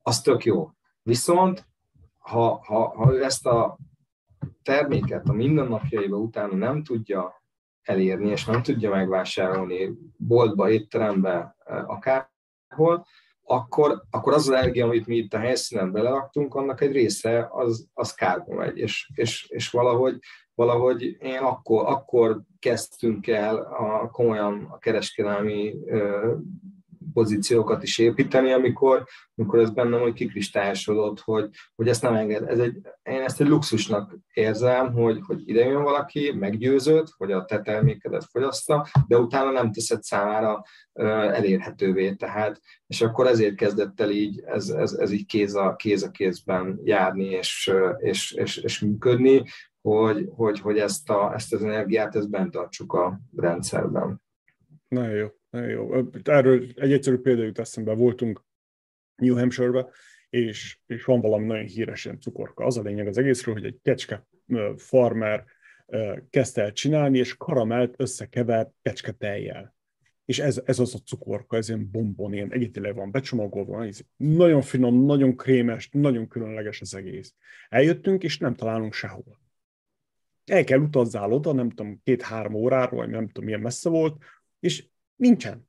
[0.02, 0.72] az tök jó.
[1.04, 1.66] Viszont,
[2.18, 3.78] ha, ha, ha ezt a
[4.64, 7.44] terméket a mindennapjaiba utána nem tudja
[7.82, 13.06] elérni, és nem tudja megvásárolni boltba, étterembe, akárhol,
[13.48, 17.88] akkor, akkor az az energia, amit mi itt a helyszínen beleraktunk, annak egy része az,
[17.94, 20.20] az kárba megy, és, és, és valahogy
[20.56, 26.34] valahogy én akkor, akkor kezdtünk el a, komolyan a kereskedelmi ö,
[27.14, 32.50] pozíciókat is építeni, amikor, amikor ez bennem hogy kikristályosodott, hogy, hogy ezt nem enged.
[32.50, 37.46] Ez egy, én ezt egy luxusnak érzem, hogy, hogy ide jön valaki, meggyőződ, hogy a
[37.46, 42.14] te termékedet fogyaszta, de utána nem teszed számára elérhetővé.
[42.14, 46.12] Tehát, és akkor ezért kezdett el így, ez, ez, ez így kéz a, kéz a
[46.12, 49.44] kézben járni és, és, és, és működni,
[49.82, 54.22] hogy, hogy, hogy ezt, a, ezt az energiát ezt bent tartsuk a rendszerben.
[54.88, 55.28] Nagyon jó,
[55.60, 56.10] nagyon jó.
[56.24, 57.94] Erről egy egyszerű példa jut eszembe.
[57.94, 58.44] Voltunk
[59.16, 59.88] New Hampshire-be,
[60.30, 62.66] és, és van valami nagyon híres ilyen cukorka.
[62.66, 64.28] Az a lényeg az egészről, hogy egy kecske
[64.76, 65.46] farmer
[66.30, 69.76] kezdte el csinálni, és karamelt összekevert kecske tejjel.
[70.26, 74.62] És ez, ez az a cukorka, ez ilyen bombon, ilyen egyetileg van becsomagolva, ez nagyon
[74.62, 77.34] finom, nagyon krémes, nagyon különleges az egész.
[77.70, 79.40] Eljöttünk, és nem találunk sehol
[80.48, 84.24] el kell utazzál oda, nem tudom, két-három órára, vagy nem tudom, milyen messze volt,
[84.60, 84.88] és
[85.18, 85.66] nincsen.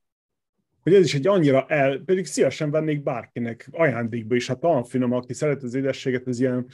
[0.83, 5.13] hogy ez is egy annyira el, pedig szívesen vennék bárkinek ajándékba is, hát olyan finom,
[5.13, 6.67] aki szeret az édességet, ez ilyen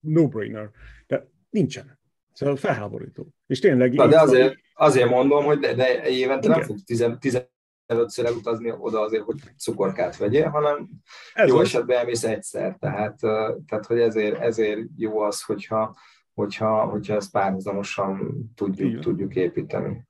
[0.00, 0.70] no-brainer.
[1.06, 1.98] De nincsen.
[2.32, 3.28] Szóval felháborító.
[3.46, 3.94] És tényleg...
[3.94, 6.58] Na, de azért, azért mondom, hogy de, de évente Igen.
[6.58, 10.88] nem fog 15-ször elutazni oda azért, hogy cukorkát vegyél, hanem
[11.34, 12.76] Ez jó esetben elmész egyszer.
[12.78, 13.18] Tehát,
[13.66, 15.96] tehát hogy ezért, ezért jó az, hogyha,
[16.34, 20.04] hogyha, hogyha ezt párhuzamosan tudjuk, tudjuk építeni.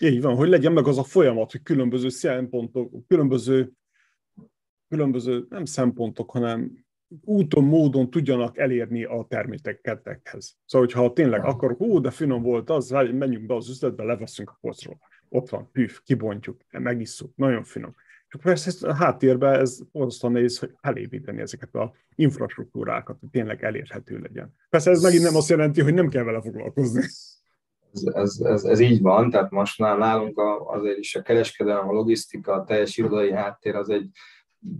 [0.00, 3.72] Így van, hogy legyen meg az a folyamat, hogy különböző szempontok, különböző,
[4.88, 6.86] különböző nem szempontok, hanem
[7.24, 10.56] úton, módon tudjanak elérni a termékekhez.
[10.64, 14.58] Szóval, hogyha tényleg akarok, ó, de finom volt az, menjünk be az üzletbe, leveszünk a
[14.60, 14.98] polcról.
[15.28, 17.94] Ott van, püf, kibontjuk, megisszuk, nagyon finom.
[18.28, 24.18] Csak persze a háttérben ez borzasztóan nehéz, hogy elépíteni ezeket a infrastruktúrákat, hogy tényleg elérhető
[24.18, 24.54] legyen.
[24.70, 27.02] Persze ez megint nem azt jelenti, hogy nem kell vele foglalkozni.
[27.92, 32.52] Ez, ez, ez, így van, tehát most nálunk a, azért is a kereskedelem, a logisztika,
[32.52, 34.10] a teljes irodai háttér az egy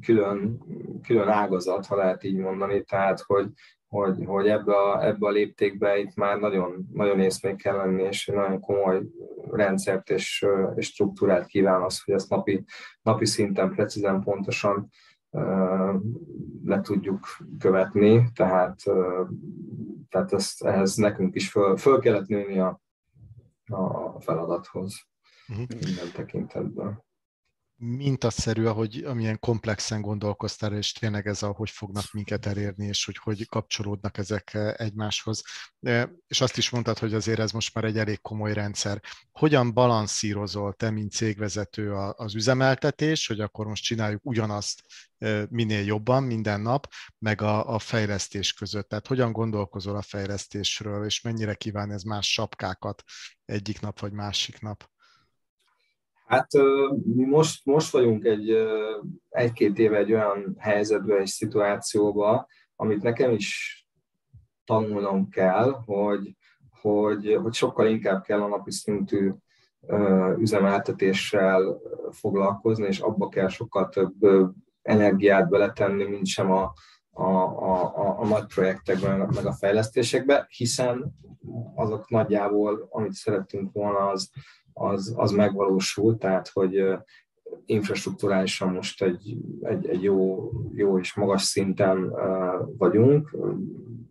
[0.00, 0.62] külön,
[1.06, 3.48] külön ágazat, ha lehet így mondani, tehát hogy,
[3.88, 8.26] hogy, hogy ebbe, a, ebbe a léptékbe itt már nagyon, nagyon észnék kell lenni, és
[8.26, 9.02] nagyon komoly
[9.50, 12.64] rendszert és, és struktúrát kíván az, hogy ezt napi,
[13.02, 14.88] napi szinten precízen, pontosan
[16.64, 17.26] le tudjuk
[17.58, 18.76] követni, tehát,
[20.08, 22.80] tehát ezt, ehhez nekünk is föl, föl kellett nőni a,
[23.68, 24.94] a feladathoz
[25.48, 25.66] uh-huh.
[25.68, 27.06] minden tekintetben
[27.80, 33.16] mintaszerű, ahogy amilyen komplexen gondolkoztál, és tényleg ez a, hogy fognak minket elérni, és hogy
[33.16, 35.42] hogy kapcsolódnak ezek eh, egymáshoz.
[36.26, 39.02] És azt is mondtad, hogy azért ez most már egy elég komoly rendszer.
[39.32, 44.82] Hogyan balanszírozol te, mint cégvezető az üzemeltetés, hogy akkor most csináljuk ugyanazt
[45.18, 48.88] eh, minél jobban minden nap, meg a, a fejlesztés között.
[48.88, 53.02] Tehát hogyan gondolkozol a fejlesztésről, és mennyire kíván ez más sapkákat
[53.44, 54.88] egyik nap vagy másik nap?
[56.28, 56.52] Hát
[57.14, 58.56] mi most, most vagyunk egy,
[59.28, 63.78] egy-két éve egy olyan helyzetben, egy szituációban, amit nekem is
[64.64, 66.36] tanulnom kell, hogy,
[66.80, 69.32] hogy, hogy sokkal inkább kell a napi szintű
[70.38, 74.14] üzemeltetéssel foglalkozni, és abba kell sokkal több
[74.82, 76.72] energiát beletenni, mint sem a,
[77.18, 81.14] a, a, a, a nagy projektekben, meg a fejlesztésekbe, hiszen
[81.74, 84.30] azok nagyjából, amit szerettünk volna, az,
[84.72, 86.84] az, az megvalósul, tehát hogy
[87.66, 92.12] infrastruktúrálisan most egy, egy, egy jó, jó és magas szinten
[92.76, 93.36] vagyunk,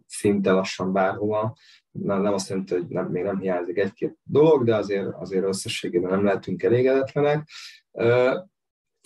[0.05, 1.55] szinte lassan bárhova.
[1.91, 6.11] Nem, nem azt jelenti, hogy nem, még nem hiányzik egy-két dolog, de azért, azért összességében
[6.11, 7.49] nem lehetünk elégedetlenek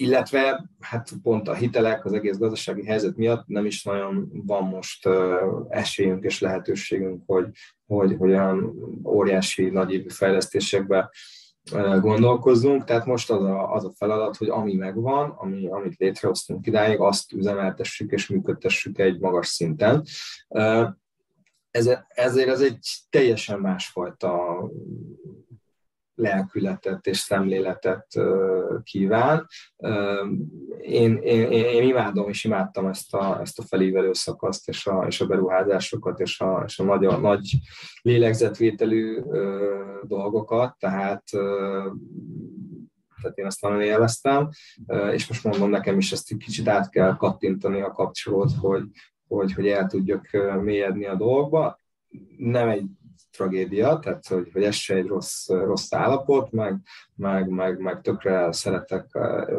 [0.02, 5.10] illetve hát pont a hitelek, az egész gazdasági helyzet miatt nem is nagyon van most
[5.70, 7.48] esélyünk és lehetőségünk, hogy,
[7.86, 8.74] hogy, hogy olyan
[9.06, 11.10] óriási nagyévű fejlesztésekbe
[12.00, 17.00] gondolkozzunk, tehát most az a, az a feladat, hogy ami megvan, ami, amit létrehoztunk idáig,
[17.00, 20.04] azt üzemeltessük és működtessük egy magas szinten.
[21.72, 24.64] Ez, ezért ez egy teljesen másfajta
[26.22, 28.08] lelkületet és szemléletet
[28.84, 29.48] kíván.
[30.82, 35.22] Én, én, én imádom és imádtam ezt a, ezt a felívelő szakaszt és a, és
[35.22, 37.58] a beruházásokat és a, és a nagy, nagy
[38.02, 39.22] lélegzetvételű
[40.04, 41.24] dolgokat, tehát
[43.22, 44.50] tehát én ezt nagyon élveztem,
[45.12, 48.84] és most mondom, nekem is ezt egy kicsit át kell kattintani a kapcsolót, hogy,
[49.28, 50.30] hogy, hogy el tudjak
[50.62, 51.80] mélyedni a dolgba.
[52.38, 52.86] Nem egy
[53.32, 56.76] tragédia, tehát hogy, hogy ez se egy rossz, rossz állapot, meg,
[57.16, 59.06] meg, meg, meg tökre szeretek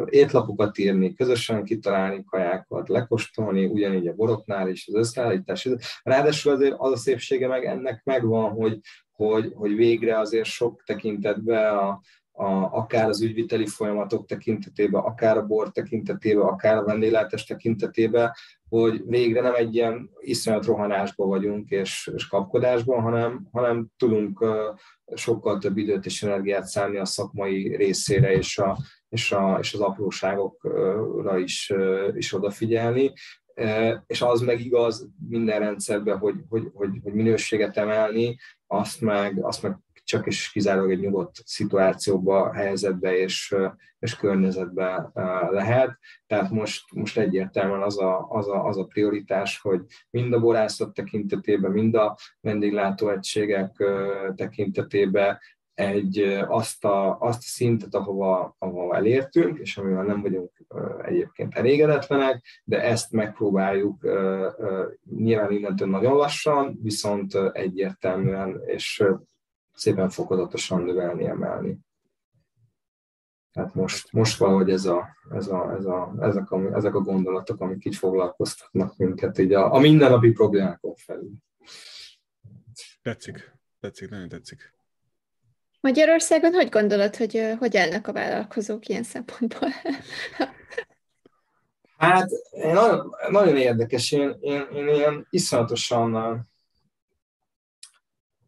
[0.09, 5.69] étlapokat írni, közösen kitalálni kajákat, lekostolni, ugyanígy a boroknál is az összeállítás.
[6.03, 8.79] Ráadásul azért az a szépsége meg ennek megvan, hogy,
[9.11, 12.01] hogy, hogy végre azért sok tekintetben a,
[12.35, 18.31] a, akár az ügyviteli folyamatok tekintetében, akár a bor tekintetében, akár a vendéglátás tekintetében,
[18.69, 24.45] hogy végre nem egy ilyen iszonyat rohanásban vagyunk és, és kapkodásban, hanem, hanem tudunk
[25.15, 28.77] sokkal több időt és energiát szállni a szakmai részére és, a,
[29.09, 31.73] és, a, és az apróságokra is,
[32.13, 33.13] is odafigyelni.
[34.05, 38.35] És az meg igaz minden rendszerben, hogy, hogy, hogy, hogy minőséget emelni,
[38.67, 43.55] azt meg, azt meg csak és kizárólag egy nyugodt szituációba, helyzetbe és,
[43.99, 45.11] és környezetbe
[45.49, 45.97] lehet.
[46.27, 50.93] Tehát most, most egyértelműen az a, az, a, az a prioritás, hogy mind a borászat
[50.93, 53.83] tekintetében, mind a vendéglátóegységek
[54.35, 55.39] tekintetében
[55.73, 60.51] egy, azt, a, azt a szintet, ahova, ahova elértünk, és amivel nem vagyunk
[61.01, 64.07] egyébként elégedetlenek, de ezt megpróbáljuk
[65.17, 69.03] nyilván innentől nagyon lassan, viszont egyértelműen és
[69.73, 71.77] szépen fokozatosan növelni, emelni.
[73.51, 77.61] Tehát most, most valahogy ez a, ez a, ez a, ezek, a, ezek a gondolatok,
[77.61, 81.31] amik így foglalkoztatnak minket így a, a mindennapi problémákon felül.
[83.01, 84.73] Tetszik, tetszik, nagyon tetszik.
[85.79, 89.69] Magyarországon hogy gondolod, hogy hogy állnak a vállalkozók ilyen szempontból?
[91.97, 96.41] hát nagyon, nagyon érdekes, én, én, én ilyen iszonyatosan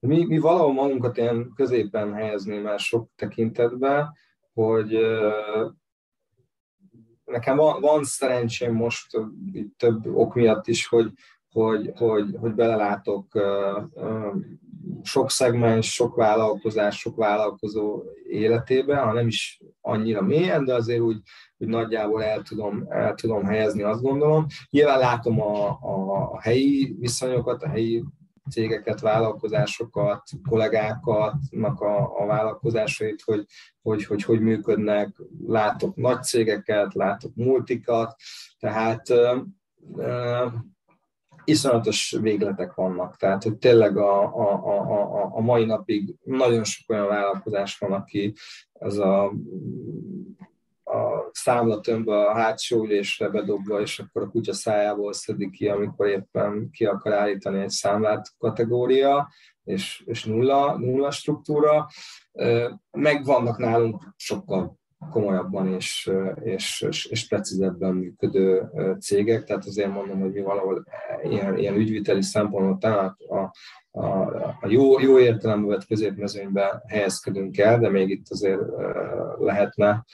[0.06, 4.12] mi, mi valahol magunkat ilyen középen helyezném el sok tekintetben,
[4.54, 4.98] hogy
[7.26, 9.18] nekem van, van szerencsém most
[9.78, 11.12] több ok miatt is, hogy,
[11.50, 13.40] hogy, hogy, hogy belelátok
[15.04, 21.18] sok szegmens, sok vállalkozás, sok vállalkozó életébe, ha nem is annyira mélyen, de azért úgy,
[21.58, 24.46] úgy nagyjából el tudom, el tudom helyezni, azt gondolom.
[24.70, 25.68] Nyilván látom a,
[26.32, 28.04] a helyi viszonyokat, a helyi
[28.50, 33.46] cégeket, vállalkozásokat, kollégákat, a, a vállalkozásait, hogy,
[33.82, 35.16] hogy, hogy hogy működnek,
[35.48, 38.16] látok nagy cégeket, látok multikat,
[38.60, 40.54] tehát uh,
[41.44, 43.18] iszonyatos végletek vannak.
[43.18, 48.34] Tehát, hogy tényleg a, a, a, a mai napig nagyon sok olyan vállalkozás van, aki
[48.74, 49.32] az a a
[51.36, 56.86] számlatömbbe a hátsó ülésre bedobva, és akkor a kutya szájából szedik ki, amikor éppen ki
[56.86, 59.30] akar állítani egy számlát kategória,
[59.64, 61.88] és, és nulla, nulla struktúra.
[62.92, 64.80] Meg vannak nálunk sokkal
[65.12, 66.12] komolyabban és,
[66.44, 68.70] és, és, precízebben működő
[69.00, 70.86] cégek, tehát azért mondom, hogy mi valahol
[71.24, 73.38] ilyen, ilyen ügyviteli szempontból talán a,
[74.00, 74.08] a,
[74.62, 78.62] a jó, jó értelemben vett középmezőnybe helyezkedünk el, de még itt azért
[79.38, 80.06] lehetne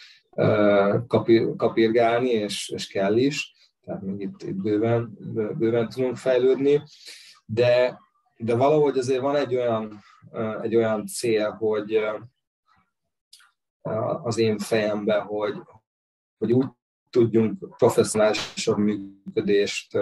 [1.08, 3.56] kapir, kapirgálni, és, és kell is,
[3.86, 5.18] tehát még itt, itt bőven,
[5.58, 6.84] bőven tudunk fejlődni,
[7.46, 8.00] de,
[8.38, 10.04] de valahogy azért van egy olyan,
[10.62, 12.00] egy olyan cél, hogy
[14.24, 15.54] az én fejemben, hogy,
[16.38, 16.68] hogy úgy
[17.10, 19.98] tudjunk professzionálisabb működést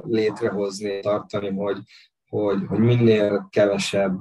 [0.00, 1.78] létrehozni, tartani, hogy,
[2.28, 4.20] hogy, hogy minél kevesebb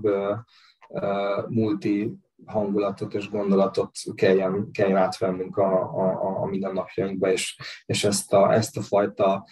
[1.48, 8.54] multi hangulatot és gondolatot kelljen, kelljen átvennünk a, a, a mindennapjainkba, és, és ezt, a,
[8.54, 9.46] ezt a fajta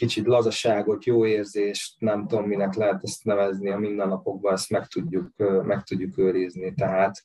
[0.00, 5.28] kicsit lazaságot, jó érzést, nem tudom, minek lehet ezt nevezni a mindennapokban, ezt meg tudjuk,
[5.64, 6.74] meg tudjuk őrizni.
[6.74, 7.22] Tehát,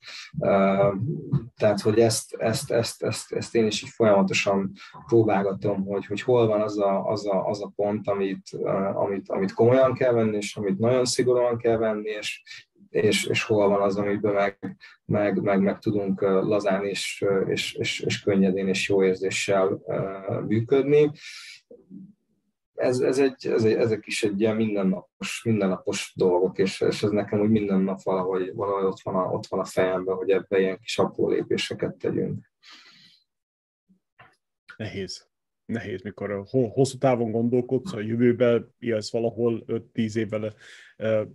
[1.55, 4.71] tehát hogy ezt, ezt, ezt, ezt, ezt én is így folyamatosan
[5.05, 8.49] próbálgatom, hogy, hogy hol van az a, az a, az a pont, amit,
[8.93, 12.41] amit, amit komolyan kell venni, és amit nagyon szigorúan kell venni, és,
[12.89, 17.99] és, és hol van az, amiben meg, meg, meg, meg tudunk lazán és, és, és,
[17.99, 19.81] és könnyedén és jó érzéssel
[20.47, 21.11] működni.
[22.73, 27.09] Ez, ez egy, ez egy, ezek is egy ilyen mindennapos, mindennapos dolgok, és, és ez
[27.09, 30.59] nekem úgy minden nap valahogy, valahogy ott, van a, ott van a fejemben, hogy ebbe
[30.59, 32.51] ilyen kis apró lépéseket tegyünk.
[34.77, 35.27] Nehéz.
[35.65, 40.53] Nehéz, mikor hosszú távon gondolkodsz, a jövőben élsz valahol 5-10 évvel
[40.97, 41.27] uh,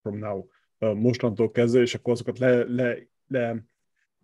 [0.00, 0.46] from now
[0.92, 3.64] mostantól kezdve, és akkor azokat le, le, le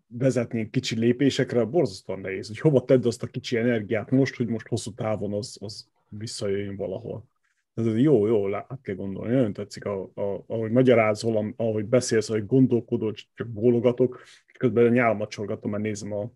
[0.07, 4.69] vezetni kicsi lépésekre, borzasztóan nehéz, hogy hova tedd azt a kicsi energiát most, hogy most
[4.69, 7.29] hosszú távon az, az visszajöjjön valahol.
[7.75, 9.35] Ez jó, jó, át kell gondolni.
[9.35, 15.71] Nagyon tetszik, ahogy magyarázol, ahogy beszélsz, ahogy gondolkodol, csak bólogatok, és közben a nyálamat csorgatom,
[15.71, 16.31] mert nézem a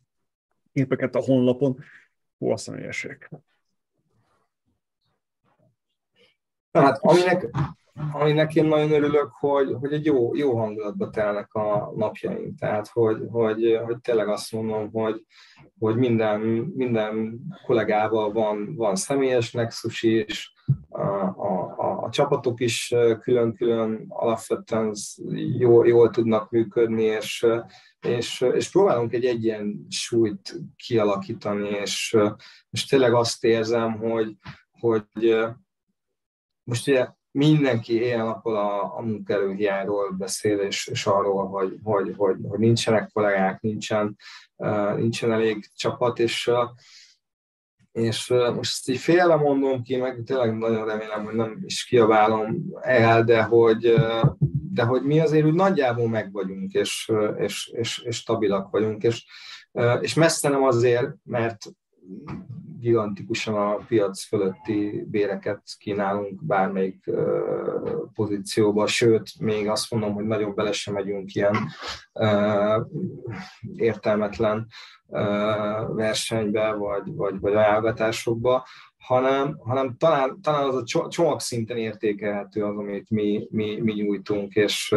[0.72, 1.78] képeket a honlapon.
[2.38, 2.90] Hú, azt mondja,
[6.72, 7.50] Hát, aminek,
[8.12, 12.58] aminek én nagyon örülök, hogy, hogy egy jó, jó hangulatba telnek a napjaink.
[12.58, 15.24] Tehát, hogy, hogy, hogy tényleg azt mondom, hogy,
[15.78, 16.40] hogy minden,
[16.74, 20.52] minden kollégával van, van személyes nexus is,
[20.88, 24.92] a, a, a, a csapatok is külön-külön alapvetően
[25.58, 27.46] jól, jól tudnak működni, és,
[28.00, 32.16] és, és próbálunk egy egyensúlyt kialakítani, és,
[32.70, 34.36] és tényleg azt érzem, hogy,
[34.80, 35.36] hogy
[36.62, 42.58] most ugye mindenki éjjel-nappal a, a munkaerőhiányról beszél, és, és arról, hogy, hogy, hogy, hogy
[42.58, 44.16] nincsenek kollégák, nincsen,
[44.96, 46.50] nincsen elég csapat, és,
[47.92, 53.24] és most így félre mondom ki, meg tényleg nagyon remélem, hogy nem is kiabálom el,
[53.24, 53.94] de hogy,
[54.72, 59.26] de hogy mi azért úgy nagyjából meg vagyunk, és, és, és, és stabilak vagyunk, és,
[60.00, 61.58] és messze nem azért, mert
[62.84, 67.10] gigantikusan a piac fölötti béreket kínálunk bármelyik
[68.14, 71.56] pozícióba, sőt, még azt mondom, hogy nagyon bele sem megyünk ilyen
[73.74, 74.66] értelmetlen
[75.88, 78.66] versenybe, vagy, vagy, vagy ajánlatásokba,
[79.04, 84.54] hanem, hanem talán, talán az a csomag szinten értékelhető az, amit mi, mi, mi nyújtunk,
[84.54, 84.94] és,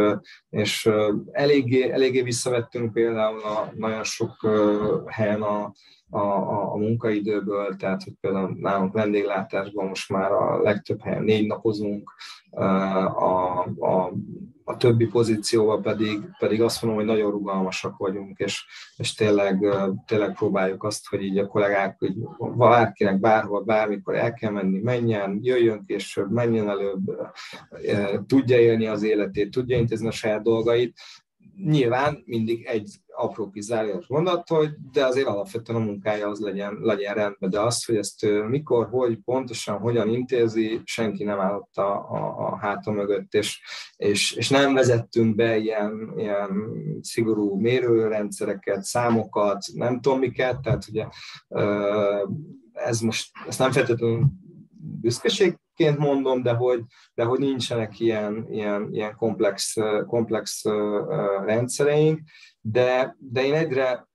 [0.49, 0.89] és
[1.31, 4.47] eléggé, eléggé visszavettünk például a, nagyon sok
[5.05, 5.73] helyen a,
[6.09, 11.47] a, a, a munkaidőből, tehát hogy például nálunk vendéglátásban most már a legtöbb helyen négy
[11.47, 12.13] napozunk,
[12.49, 14.13] a, a,
[14.69, 18.65] a többi pozícióval pedig, pedig azt mondom, hogy nagyon rugalmasak vagyunk, és,
[18.97, 19.65] és tényleg,
[20.05, 25.39] tényleg próbáljuk azt, hogy így a kollégák, hogy bárkinek bárhol, bármikor el kell menni, menjen,
[25.41, 26.99] jöjjön később, menjen előbb,
[28.27, 30.99] tudja élni az életét, tudja intézni a saját dolgait,
[31.63, 33.67] nyilván mindig egy apró kis
[34.07, 38.25] mondat, hogy de azért alapvetően a munkája az legyen, legyen rendben, de azt, hogy ezt
[38.47, 43.61] mikor, hogy, pontosan, hogyan intézi, senki nem állott a, a, a háta mögött, és,
[43.95, 46.49] és, és nem vezettünk be ilyen, ilyen
[47.01, 51.05] szigorú mérőrendszereket, számokat, nem tudom miket, tehát ugye
[52.73, 54.25] ez most, ezt nem feltétlenül
[55.01, 59.75] büszkeség ként mondom, de hogy, de hogy nincsenek ilyen, ilyen, ilyen komplex,
[60.07, 60.63] komplex
[61.45, 62.19] rendszereink,
[62.61, 64.07] de, de én egyre,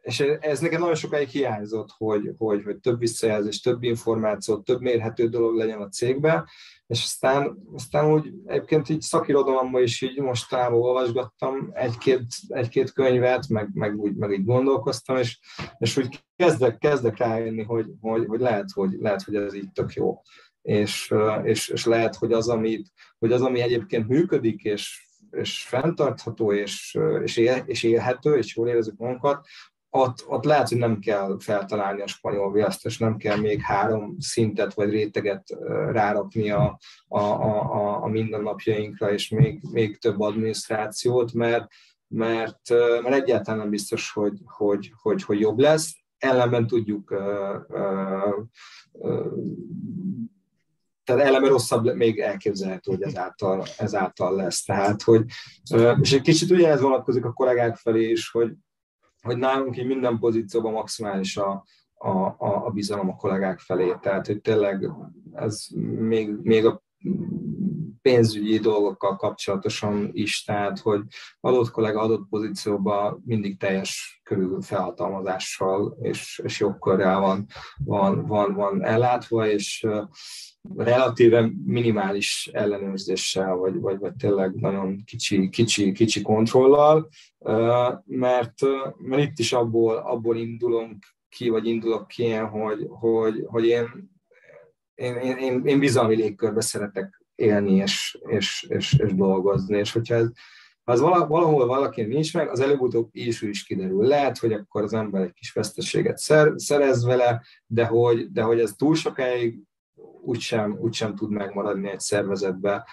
[0.00, 5.28] és ez nekem nagyon sokáig hiányzott, hogy, hogy, hogy több visszajelzés, több információ, több mérhető
[5.28, 6.44] dolog legyen a cégben,
[6.86, 13.68] és aztán, aztán úgy egyébként így szakirodalomban is így mostanában olvasgattam egy-két, egy-két könyvet, meg,
[13.74, 15.38] meg, úgy, meg így gondolkoztam, és,
[15.78, 19.92] és úgy kezdek, kezdek rájönni, hogy, hogy, hogy, lehet, hogy lehet, hogy ez így tök
[19.92, 20.20] jó
[20.62, 22.88] és, és, és lehet, hogy az, amit,
[23.18, 28.68] hogy az, ami egyébként működik, és, és fenntartható, és, és, él, és élhető, és jól
[28.68, 29.46] érezzük magunkat,
[29.94, 34.16] ott, ott lehet, hogy nem kell feltalálni a spanyol viaszt, és nem kell még három
[34.18, 35.56] szintet vagy réteget
[35.90, 41.66] rárakni a, a, a, a mindennapjainkra, és még, még több adminisztrációt, mert,
[42.08, 42.68] mert,
[43.02, 45.94] mert egyáltalán nem biztos, hogy, hogy, hogy, hogy jobb lesz.
[46.18, 47.18] Ellenben tudjuk uh,
[47.68, 48.46] uh,
[48.92, 49.32] uh,
[51.04, 54.62] tehát eleme rosszabb még elképzelhető, hogy ezáltal, ezáltal lesz.
[54.62, 55.24] Tehát, hogy,
[56.00, 58.52] és egy kicsit ugye ez vonatkozik a kollégák felé is, hogy,
[59.22, 63.94] hogy nálunk így minden pozícióban maximális a, a, a, a bizalom a kollégák felé.
[64.00, 64.90] Tehát, hogy tényleg
[65.32, 65.66] ez
[65.98, 66.82] még, még a
[68.02, 71.00] pénzügyi dolgokkal kapcsolatosan is, tehát hogy
[71.40, 77.46] adott kollega adott pozícióban mindig teljes körül felhatalmazással és, és jogkörrel van,
[77.84, 79.86] van, van, van ellátva, és
[80.76, 87.08] relatíve minimális ellenőrzéssel, vagy, vagy, vagy tényleg nagyon kicsi, kicsi, kicsi kontrollal,
[88.04, 88.60] mert,
[88.98, 94.10] mert itt is abból, abból indulunk ki, vagy indulok ki ilyen, hogy, hogy, hogy én,
[94.94, 100.30] én, én, én bizalmi légkörbe szeretek élni és, és, és, és dolgozni, és hogyha ez,
[100.84, 104.06] ha az valahol valaki nincs meg, az előbb-utóbb is, is kiderül.
[104.06, 108.60] Lehet, hogy akkor az ember egy kis veszteséget szer, szerez vele, de hogy, de hogy
[108.60, 109.58] ez túl sokáig
[110.22, 112.86] úgysem, úgysem tud megmaradni egy szervezetbe.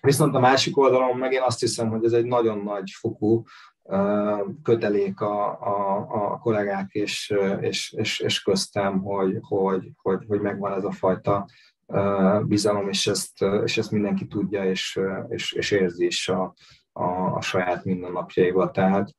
[0.00, 3.44] Viszont a másik oldalon meg én azt hiszem, hogy ez egy nagyon nagy fokú
[4.62, 10.72] kötelék a, a, a kollégák és, és, és, és köztem, hogy, hogy, hogy, hogy megvan
[10.72, 11.46] ez a fajta
[12.42, 16.54] bizalom, és ezt, és ezt mindenki tudja, és, és, és érzi is a,
[16.92, 17.04] a,
[17.34, 18.70] a saját mindennapjaival.
[18.70, 19.14] Tehát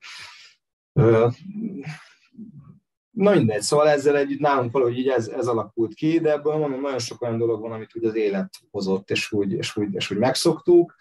[3.14, 6.82] Na mindegy, szóval ezzel együtt nálunk valahogy így ez, ez alakult ki, de ebből mondom,
[6.82, 10.12] nagyon sok olyan dolog van, amit úgy az élet hozott, és úgy, és úgy, és
[10.12, 10.96] úgy megszoktuk.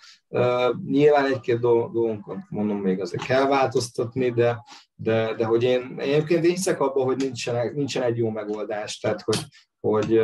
[0.86, 6.44] Nyilván egy-két dolgunkat mondom még azért kell változtatni, de, de, de hogy én, én egyébként
[6.44, 9.40] hiszek abban, hogy nincsen, nincsen egy jó megoldás, tehát hogy,
[9.80, 10.20] hogy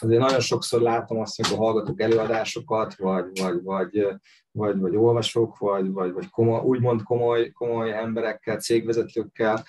[0.00, 4.06] azért nagyon sokszor látom azt, hogy a hallgatók előadásokat, vagy, vagy, vagy,
[4.50, 9.64] vagy, vagy olvasók, vagy, vagy, vagy komoly, úgymond komoly, komoly emberekkel, cégvezetőkkel,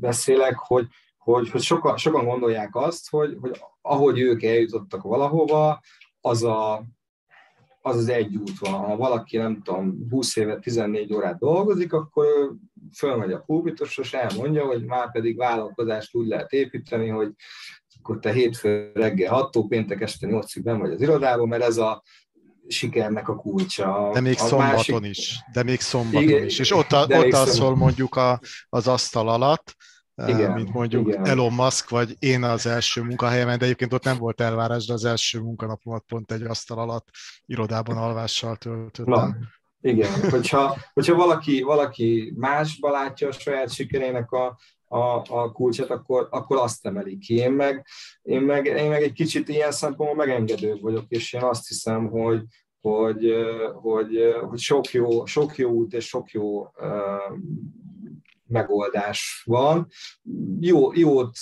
[0.00, 5.80] beszélek, hogy, hogy, hogy sokan, sokan gondolják azt, hogy, hogy ahogy ők eljutottak valahova,
[6.20, 6.82] az a,
[7.80, 8.72] az az egy út van.
[8.72, 12.26] Ha valaki, nem tudom, 20 évet, 14 órát dolgozik, akkor
[12.96, 17.32] fölmegy a pulpitusra, és elmondja, hogy már pedig vállalkozást úgy lehet építeni, hogy
[17.98, 22.02] akkor te hétfő reggel 6-tól péntek este 8-ig ben vagy az irodában, mert ez a
[22.68, 24.10] sikernek a kulcsa.
[24.12, 25.16] De még a szombaton másik...
[25.16, 26.58] is, de még szombaton igen, is.
[26.58, 29.76] És ott, a, ott alszol mondjuk a, az asztal alatt,
[30.26, 31.26] igen, mint mondjuk igen.
[31.26, 35.04] Elon Musk, vagy én az első munkahelyemen, de egyébként ott nem volt elvárás, de az
[35.04, 37.08] első munkanapomat pont egy asztal alatt
[37.46, 39.14] irodában alvással töltöttem.
[39.14, 39.36] Na,
[39.80, 44.98] igen, hogyha, hogyha valaki, valaki másba látja a saját sikerének a, a,
[45.28, 47.34] a kulcsot, akkor, akkor azt emeli ki.
[47.34, 47.86] Én meg,
[48.22, 52.42] én, meg, én meg egy kicsit ilyen szempontból megengedő vagyok, és én azt hiszem, hogy,
[52.80, 53.34] hogy,
[53.74, 56.70] hogy, hogy sok, jó, sok jó út és sok jó
[58.48, 59.88] megoldás van.
[60.60, 61.36] Jó, jót,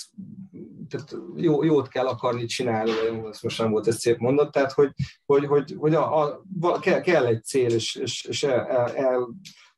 [0.89, 2.91] tehát jó, jót kell akarni csinálni,
[3.29, 4.91] ez most nem volt egy szép mondat, tehát hogy,
[5.25, 6.23] hogy, hogy, hogy a,
[6.61, 9.29] a, kell, kell egy cél, és, és, és el, el,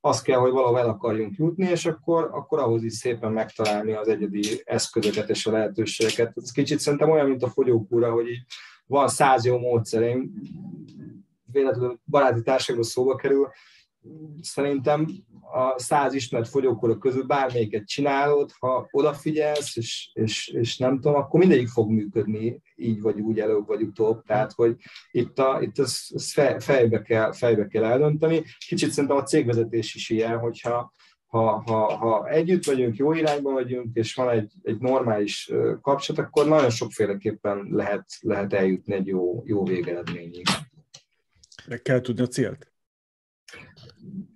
[0.02, 4.08] azt kell, hogy valahol el akarjunk jutni, és akkor, akkor ahhoz is szépen megtalálni az
[4.08, 6.34] egyedi eszközöket és a lehetőségeket.
[6.36, 8.46] Ez kicsit szerintem olyan, mint a fogyókúra, hogy így
[8.86, 10.02] van száz jó módszer.
[10.02, 10.32] Én
[11.52, 13.50] véletlenül baráti társaságban szóba kerül,
[14.42, 15.08] szerintem
[15.52, 21.40] a száz ismert fogyókúra közül bármelyiket csinálod, ha odafigyelsz, és, és, és nem tudom, akkor
[21.40, 24.24] mindegyik fog működni, így vagy úgy előbb vagy utóbb.
[24.24, 24.76] Tehát, hogy
[25.12, 28.44] itt, a, itt ez, ez fejbe, kell, fejbe kell eldönteni.
[28.68, 30.92] Kicsit szerintem a cégvezetés is ilyen, hogyha
[31.30, 35.52] ha, ha, ha együtt vagyunk, jó irányba vagyunk, és van egy, egy normális
[35.82, 40.46] kapcsolat, akkor nagyon sokféleképpen lehet, lehet eljutni egy jó, jó végeredményig.
[41.68, 42.72] De kell tudni a célt?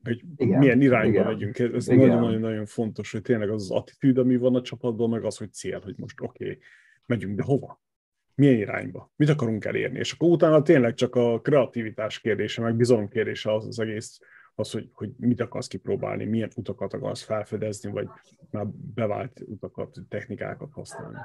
[0.04, 1.60] Hogy igen, milyen irányba igen, megyünk.
[1.60, 5.54] Ez nagyon-nagyon fontos, hogy tényleg az az attitűd, ami van a csapatban, meg az, hogy
[5.54, 6.58] cél, hogy most oké, okay,
[7.06, 7.82] megyünk, de hova?
[8.36, 9.12] Milyen irányba?
[9.16, 10.00] Mit akarunk elérni?
[10.00, 14.20] És akkor utána tényleg csak a kreativitás kérdése, meg bizalom kérdése az az egész
[14.56, 18.08] az, hogy, hogy mit akarsz kipróbálni, milyen utakat akarsz felfedezni, vagy
[18.52, 21.18] már bevált utakat, technikákat használni.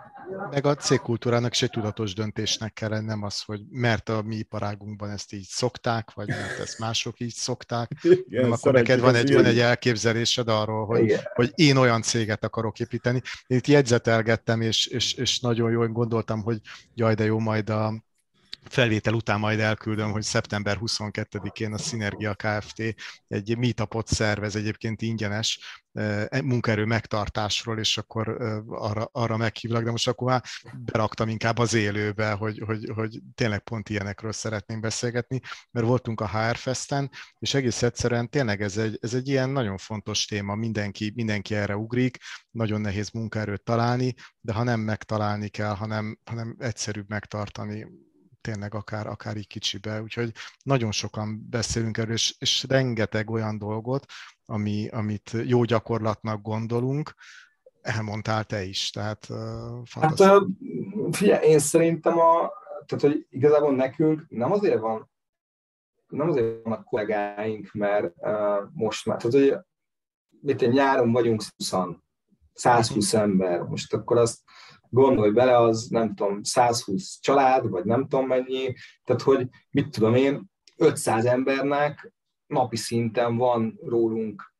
[0.51, 5.33] Meg a cégkultúrának egy tudatos döntésnek kell nem az, hogy mert a mi iparágunkban ezt
[5.33, 9.45] így szokták, vagy mert ezt mások így szokták, Igen, nem akkor neked van egy, van
[9.45, 13.21] egy elképzelésed arról, hogy, hogy én olyan céget akarok építeni.
[13.47, 16.61] Én itt jegyzetelgettem, és, és, és nagyon jól gondoltam, hogy
[16.95, 18.07] jaj, de jó, majd a,
[18.73, 22.95] felvétel után majd elküldöm, hogy szeptember 22-én a Synergia Kft.
[23.29, 25.59] egy meetupot szervez egyébként ingyenes
[25.93, 28.29] e, munkaerő megtartásról, és akkor
[28.69, 30.43] arra, arra meghívlak, de most akkor már
[30.79, 35.41] beraktam inkább az élőbe, hogy, hogy, hogy tényleg pont ilyenekről szeretném beszélgetni,
[35.71, 39.77] mert voltunk a HR Festen, és egész egyszerűen tényleg ez egy, ez egy ilyen nagyon
[39.77, 42.19] fontos téma, mindenki, mindenki erre ugrik,
[42.51, 47.87] nagyon nehéz munkaerőt találni, de ha nem megtalálni kell, hanem, hanem egyszerűbb megtartani,
[48.49, 50.03] tényleg akár, akár így kicsibe.
[50.03, 50.33] Úgyhogy
[50.63, 54.05] nagyon sokan beszélünk erről, és, és rengeteg olyan dolgot,
[54.45, 57.15] ami, amit jó gyakorlatnak gondolunk,
[57.81, 60.47] elmondtál te is, tehát uh, Hát uh,
[61.11, 62.51] figyelj, én szerintem a,
[62.87, 65.11] tehát, hogy igazából nekünk nem azért van,
[66.07, 69.59] nem azért vannak kollégáink, mert uh, most már, tehát hogy
[70.41, 71.73] mit nyáron vagyunk 20
[72.53, 74.41] 120 ember, most akkor azt
[74.91, 78.75] gondolj bele, az nem tudom, 120 család, vagy nem tudom mennyi,
[79.05, 82.13] tehát hogy mit tudom én, 500 embernek
[82.47, 84.55] napi szinten van rólunk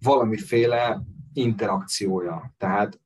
[0.00, 1.02] valamiféle
[1.32, 2.54] interakciója.
[2.58, 3.00] Tehát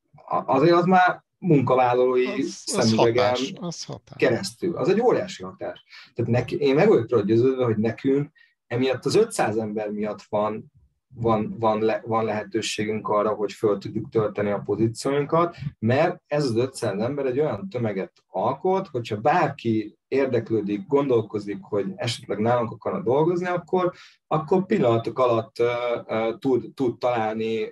[0.47, 4.17] azért az már munkavállalói az, szemüvegen az hatás, az hatás.
[4.17, 4.77] keresztül.
[4.77, 5.85] Az egy óriási hatás.
[6.14, 8.31] Tehát neki, én meg vagyok győződve, hogy nekünk
[8.67, 10.73] emiatt az 500 ember miatt van
[11.19, 16.57] van, van, le, van lehetőségünk arra, hogy föl tudjuk tölteni a pozícióinkat, mert ez az
[16.57, 23.47] 500 ember egy olyan tömeget alkot, hogyha bárki érdeklődik, gondolkozik, hogy esetleg nálunk akarna dolgozni,
[23.47, 23.93] akkor,
[24.27, 25.67] akkor pillanatok alatt uh,
[26.07, 27.71] uh, tud, tud találni uh,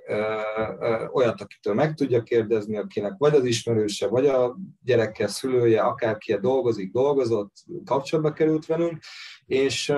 [0.78, 6.34] uh, olyat, akitől meg tudja kérdezni, akinek vagy az ismerőse, vagy a gyerekkel szülője, akárki
[6.34, 7.52] dolgozik, dolgozott,
[7.84, 8.98] kapcsolatba került velünk,
[9.46, 9.92] és,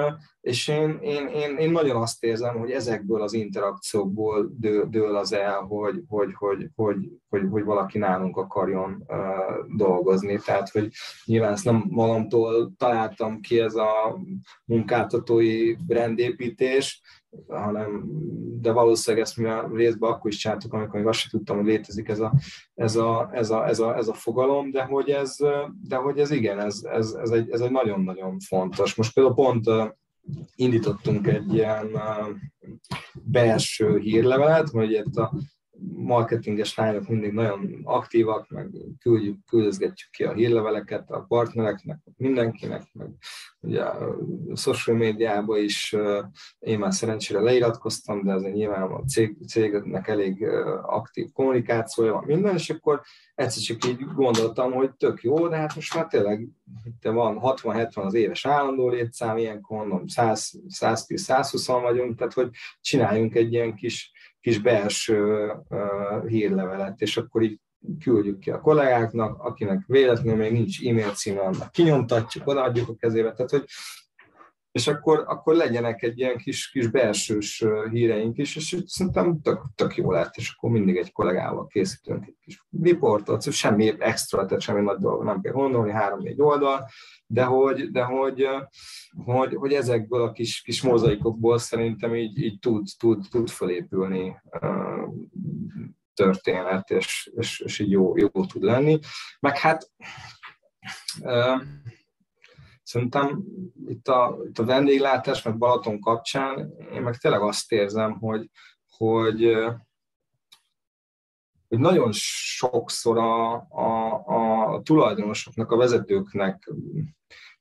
[0.46, 5.32] és én, én, én, én nagyon azt érzem, hogy ezekből az interakciókból dől, dől az
[5.32, 6.96] el, hogy, hogy, hogy, hogy,
[7.28, 10.38] hogy, hogy valaki nálunk akarjon uh, dolgozni.
[10.44, 10.88] Tehát, hogy
[11.24, 14.18] nyilván ezt nem magamtól találtam ki ez a
[14.64, 17.02] munkáltatói rendépítés,
[17.48, 18.04] hanem,
[18.60, 21.66] de valószínűleg ezt mi a részben akkor is csináltuk, amikor még azt sem tudtam, hogy
[21.66, 22.32] létezik ez a,
[22.74, 25.36] ez a, ez a, ez a, ez a fogalom, de hogy ez,
[25.82, 28.94] de hogy ez igen, ez, ez, ez, egy, ez egy nagyon-nagyon fontos.
[28.94, 29.64] Most például pont
[30.54, 31.86] indítottunk egy ilyen
[33.12, 35.32] belső hírlevelet, hogy itt a
[35.96, 38.70] marketinges lányok mindig nagyon aktívak, meg
[39.00, 43.10] küldjük, küldözgetjük ki a hírleveleket a partnereknek, mindenkinek, meg
[43.60, 44.16] ugye a
[44.54, 45.96] social médiában is
[46.58, 50.46] én már szerencsére leiratkoztam, de azért nyilván a cég, cégnek elég
[50.82, 53.00] aktív kommunikációja van minden, és akkor
[53.34, 56.48] egyszer csak így gondoltam, hogy tök jó, de hát most már tényleg
[56.84, 62.50] itt van 60-70 az éves állandó létszám, ilyenkor mondom 110-120 vagyunk, tehát hogy
[62.80, 64.14] csináljunk egy ilyen kis
[64.46, 65.52] kis belső
[66.26, 67.60] hírlevelet, és akkor így
[68.00, 73.32] küldjük ki a kollégáknak, akinek véletlenül még nincs e-mail címe, annak kinyomtatjuk, odaadjuk a kezébe.
[73.32, 73.64] Tehát, hogy
[74.76, 79.96] és akkor, akkor legyenek egy ilyen kis, kis belsős híreink is, és szerintem tök, tök
[79.96, 84.80] jó lett, és akkor mindig egy kollégával készítünk egy kis riportot, semmi extra, tehát semmi
[84.80, 86.88] nagy dolog nem kell gondolni, három-négy oldal,
[87.26, 88.48] de hogy, de hogy,
[89.24, 94.36] hogy, hogy ezekből a kis, kis mozaikokból szerintem így, így tud, tud, tud felépülni
[96.14, 98.98] történet, és, és, és így jó, jó tud lenni.
[99.40, 99.90] Meg hát
[102.86, 103.44] Szerintem
[103.86, 108.50] itt a, itt a vendéglátás, meg Balaton kapcsán én meg tényleg azt érzem, hogy,
[108.96, 109.56] hogy,
[111.68, 114.22] hogy nagyon sokszor a, a,
[114.74, 116.72] a tulajdonosoknak, a vezetőknek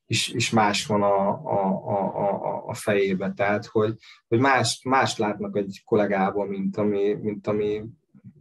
[0.06, 3.32] is, is más van a, a, a, a fejébe.
[3.32, 3.96] Tehát, hogy,
[4.28, 7.84] hogy más, más látnak egy kollégában, mint ami, mint ami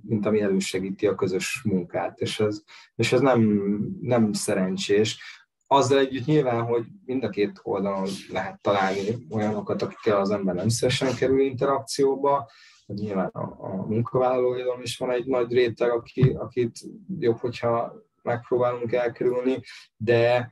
[0.07, 2.63] mint ami elősegíti a közös munkát, és ez,
[2.95, 3.41] és ez nem,
[4.01, 5.19] nem szerencsés
[5.67, 10.69] azzal együtt nyilván, hogy mind a két oldalon lehet találni olyanokat, akikkel az ember nem
[10.69, 12.49] szívesen kerül interakcióba,
[12.85, 16.79] hogy nyilván a, a munkavállalóidon is van egy nagy réteg, aki, akit
[17.19, 19.61] jobb, hogyha megpróbálunk elkerülni,
[19.97, 20.51] de,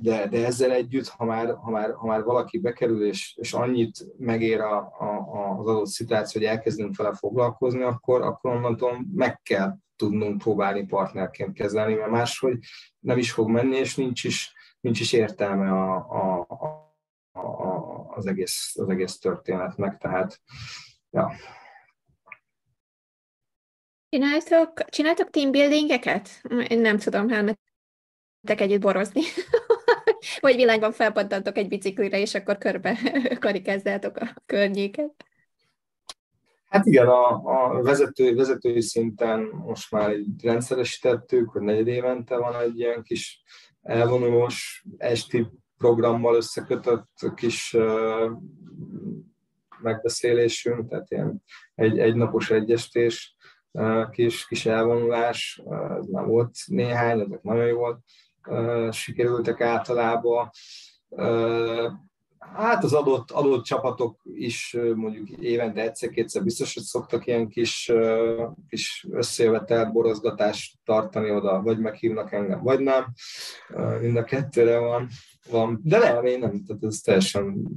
[0.00, 4.06] de, de ezzel együtt, ha már, ha már, ha már valaki bekerül, és, és annyit
[4.18, 9.76] megér a, a, az adott szituáció, hogy elkezdünk vele foglalkozni, akkor, akkor onnantól meg kell
[9.96, 12.58] tudnunk próbálni partnerként kezelni, mert máshogy
[12.98, 18.26] nem is fog menni, és nincs is, nincs is értelme a, a, a, a, az,
[18.26, 20.40] egész, az egész történetnek, tehát
[21.10, 21.32] ja.
[24.08, 26.28] Csináltok, csináltok teambuildingeket?
[26.68, 27.58] Én nem tudom, elmentek
[28.60, 29.22] együtt borozni.
[30.40, 32.98] Vagy világban felpattantok egy biciklire, és akkor körbe
[33.40, 35.24] karikázzátok a környéket.
[36.66, 42.60] Hát igen, a, a vezető, vezetői szinten most már egy rendszeresítettük, hogy negyed évente van
[42.60, 43.42] egy ilyen kis
[43.82, 48.30] elvonulós esti programmal összekötött kis uh,
[49.82, 51.42] megbeszélésünk, tehát ilyen
[51.74, 53.36] egy, egy napos egyestés,
[53.70, 58.00] uh, kis, kis elvonulás, uh, ez már volt néhány, ezek nagyon jól uh,
[58.90, 60.50] sikerültek általában.
[62.38, 67.92] Hát az adott, adott csapatok is mondjuk évente egyszer-kétszer biztos, hogy szoktak ilyen kis,
[68.68, 73.04] kis összejövetel, borozgatást tartani oda, vagy meghívnak engem, vagy nem.
[74.00, 75.08] Mind a kettőre van.
[75.50, 75.80] van.
[75.82, 77.68] De nem, én nem, tehát ez teljesen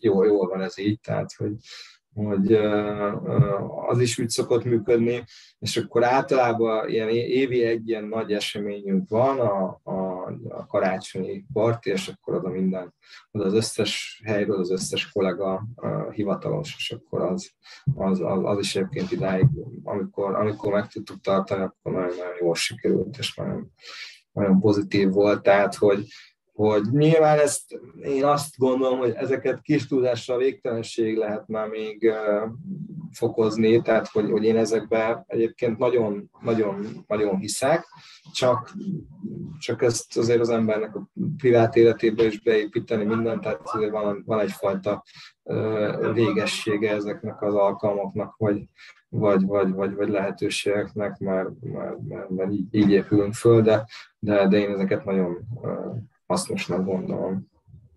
[0.00, 1.52] jó, jól van ez így, tehát hogy
[2.14, 2.52] hogy
[3.86, 5.24] az is úgy szokott működni,
[5.58, 11.90] és akkor általában ilyen évi egy ilyen nagy eseményünk van, a, a, a karácsonyi parti,
[11.90, 12.94] és akkor oda minden,
[13.30, 15.66] oda az összes helyről az összes kollega
[16.10, 17.50] hivatalos, és akkor az,
[17.94, 19.46] az, az, az is egyébként idáig,
[19.82, 23.72] amikor, amikor meg tudtuk tartani, akkor nagyon-nagyon jól sikerült, és nagyon,
[24.32, 26.06] nagyon pozitív volt, tehát hogy,
[26.54, 32.12] hogy nyilván ezt én azt gondolom, hogy ezeket kis tudással végtelenség lehet már még
[33.10, 37.86] fokozni, tehát hogy, hogy én ezekbe egyébként nagyon, nagyon, nagyon hiszek,
[38.32, 38.72] csak,
[39.58, 44.40] csak ezt azért az embernek a privát életébe is beépíteni mindent, tehát azért van, van
[44.40, 45.04] egyfajta
[46.12, 48.64] végessége ezeknek az alkalmaknak, vagy,
[49.08, 53.86] vagy, vagy, vagy, vagy lehetőségeknek, mert, mert, mert, mert így, így épülünk föl, de,
[54.18, 55.36] de, de én ezeket nagyon
[56.26, 57.52] hasznosnak gondolom.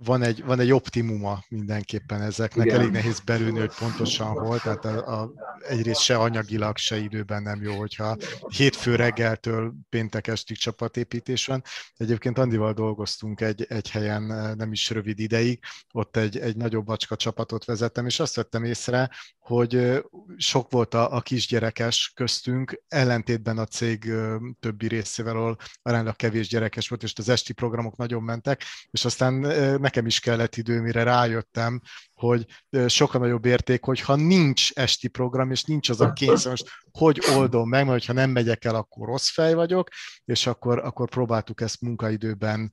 [0.05, 2.80] Van egy, van egy optimuma mindenképpen ezeknek, Igen.
[2.80, 5.32] elég nehéz belülni, hogy pontosan hol, tehát a, a,
[5.67, 8.17] egyrészt se anyagilag, se időben nem jó, hogyha
[8.47, 11.63] hétfő reggeltől péntek estig csapatépítés van.
[11.95, 14.23] Egyébként Andival dolgoztunk egy, egy helyen
[14.57, 15.59] nem is rövid ideig,
[15.93, 19.09] ott egy, egy nagyobb bacska csapatot vezettem, és azt vettem észre,
[19.48, 20.04] hogy
[20.38, 24.12] sok volt a, a kisgyerekes köztünk, ellentétben a cég
[24.60, 29.34] többi részével, ahol aránylag kevés gyerekes volt, és az esti programok nagyon mentek, és aztán
[29.82, 31.82] nekem is kellett idő, mire rájöttem,
[32.20, 32.45] hogy
[32.88, 37.70] sokkal nagyobb érték, hogyha nincs esti program, és nincs az a kényszer, most hogy oldom
[37.70, 39.89] meg, mert ha nem megyek el, akkor rossz fej vagyok,
[40.26, 42.72] és akkor, akkor próbáltuk ezt munkaidőben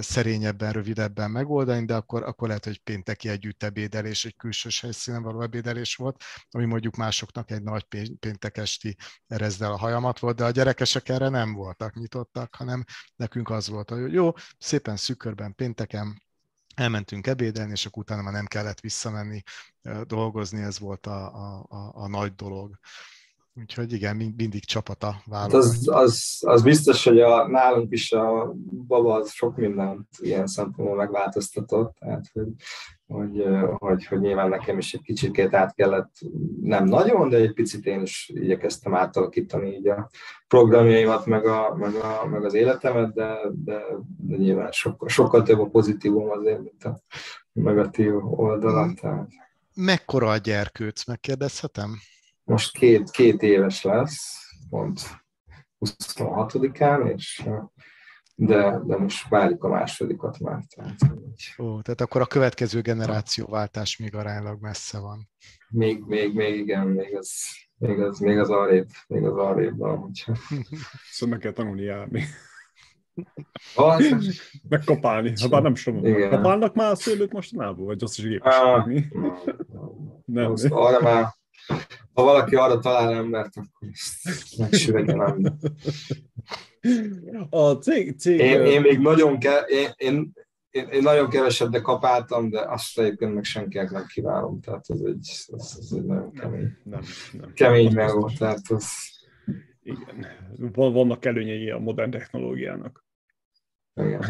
[0.00, 5.42] szerényebben, rövidebben megoldani, de akkor, akkor lehet, hogy pénteki együtt ebédelés, egy külsős helyszínen való
[5.42, 7.84] ebédelés volt, ami mondjuk másoknak egy nagy
[8.20, 12.84] péntek esti erezdel a hajamat volt, de a gyerekesek erre nem voltak nyitottak, hanem
[13.16, 16.22] nekünk az volt, hogy jó, szépen szükörben pénteken
[16.74, 19.42] elmentünk ebédelni, és akkor utána már nem kellett visszamenni
[20.04, 22.78] dolgozni, ez volt a, a, a, a nagy dolog.
[23.60, 25.54] Úgyhogy igen, mindig csapata válogat.
[25.54, 28.54] Az, az, az biztos, hogy a, nálunk is a
[28.86, 32.48] baba az sok mindent ilyen szempontból megváltoztatott, tehát hogy,
[33.06, 33.44] hogy,
[33.78, 36.12] hogy, hogy nyilván nekem is egy kicsit át kellett,
[36.60, 40.10] nem nagyon, de egy picit én is igyekeztem átalakítani így a
[40.48, 43.82] programjaimat, meg, a, meg, a, meg az életemet, de, de,
[44.16, 47.00] de nyilván sokkal, sokkal több a pozitívum azért, mint a
[47.52, 48.86] negatív oldala.
[48.86, 48.92] Mm.
[48.92, 49.28] Tehát.
[49.74, 51.90] Mekkora a gyerkőc, megkérdezhetem?
[52.44, 55.00] Most két, két éves lesz, pont
[55.80, 57.48] 26-án, és
[58.36, 60.62] de, de most várjuk a másodikat már.
[60.74, 60.96] Tehát,
[61.58, 65.28] Ó, tehát akkor a következő generációváltás még aránylag messze van.
[65.68, 67.30] Még, még, még igen, még az,
[67.76, 69.98] még az, még az arrébb, még az arrébb van.
[69.98, 70.32] Hogyha...
[71.10, 72.24] Szóval meg kell tanulni járni.
[74.68, 76.30] Megkapálni, ha bár nem tudom.
[76.30, 78.56] Kapálnak már a szőlőt mostanában, vagy azt is gépes?
[78.56, 78.86] Ah,
[80.24, 80.50] nem.
[80.50, 81.34] Most arra már
[82.12, 83.88] ha valaki arra talál embert, akkor
[84.58, 85.58] megsüvegelem.
[87.50, 88.18] A cég...
[88.18, 90.32] cég én, én, még nagyon, ke, én, én,
[90.70, 94.60] én, én, nagyon keveset, de kapáltam, de azt egyébként meg senkinek nem kívánom.
[94.60, 97.00] Tehát ez egy, ez, ez egy nagyon kemény, nem,
[97.32, 97.52] nem.
[97.52, 98.38] kemény meg volt.
[98.38, 98.86] Tehát az...
[99.82, 100.26] Igen.
[100.72, 103.04] Vannak előnyei a modern technológiának.
[103.94, 104.22] Igen.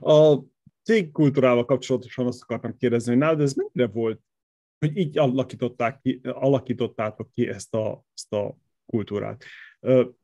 [0.00, 0.38] A
[0.82, 4.20] cégkultúrával kapcsolatosan azt akartam kérdezni, hogy nálad ez mennyire volt
[4.78, 8.56] hogy így alakították ki, alakítottátok ki ezt a, ezt a
[8.86, 9.44] kultúrát.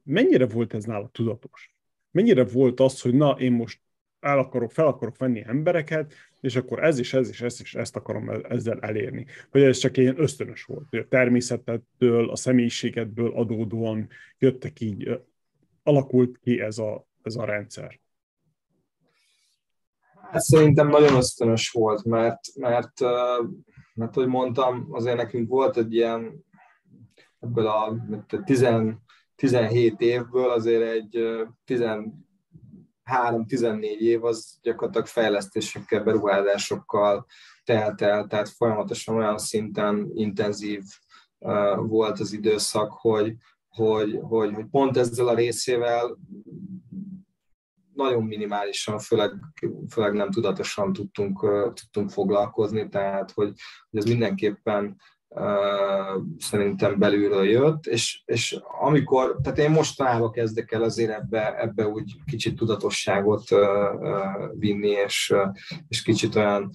[0.02, 1.74] Mennyire volt ez nála tudatos?
[2.10, 3.80] Mennyire volt az, hogy na, én most
[4.20, 7.96] el akarok, fel akarok venni embereket, és akkor ez is, ez is, ez is, ezt
[7.96, 9.26] akarom ezzel elérni.
[9.50, 15.20] Hogy ez csak ilyen ösztönös volt, hogy a természetettől, a személyiségedből adódóan jöttek így,
[15.82, 18.00] alakult ki ez a, ez a rendszer.
[20.30, 22.92] Hát szerintem nagyon ösztönös volt, mert, mert
[23.94, 26.44] mert hogy mondtam, azért nekünk volt egy ilyen,
[27.40, 27.96] ebből a
[28.44, 28.66] 10,
[29.36, 31.44] 17 évből azért egy
[33.04, 37.26] 13-14 év az gyakorlatilag fejlesztésekkel, beruházásokkal
[37.64, 40.82] telt el, tehát folyamatosan olyan szinten intenzív
[41.76, 43.34] volt az időszak, hogy,
[43.68, 46.18] hogy, hogy, hogy pont ezzel a részével
[47.94, 49.30] nagyon minimálisan, főleg,
[49.90, 51.40] főleg nem tudatosan tudtunk,
[51.74, 53.52] tudtunk foglalkozni, tehát hogy,
[53.90, 54.96] hogy ez mindenképpen
[55.28, 61.86] uh, szerintem belülről jött, és, és amikor, tehát én mostanában kezdek el azért ebbe, ebbe
[61.88, 65.34] úgy kicsit tudatosságot uh, uh, vinni, és,
[65.88, 66.70] és kicsit olyan,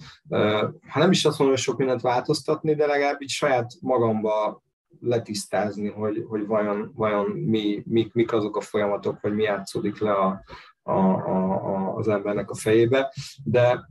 [0.88, 4.62] ha nem is azt mondom, hogy sok mindent változtatni, de legalább így saját magamba
[5.00, 10.12] letisztázni, hogy, hogy vajon, vajon mi, mik, mik azok a folyamatok, vagy mi játszódik le
[10.12, 10.44] a,
[10.82, 13.14] a, a, az embernek a fejébe,
[13.44, 13.88] de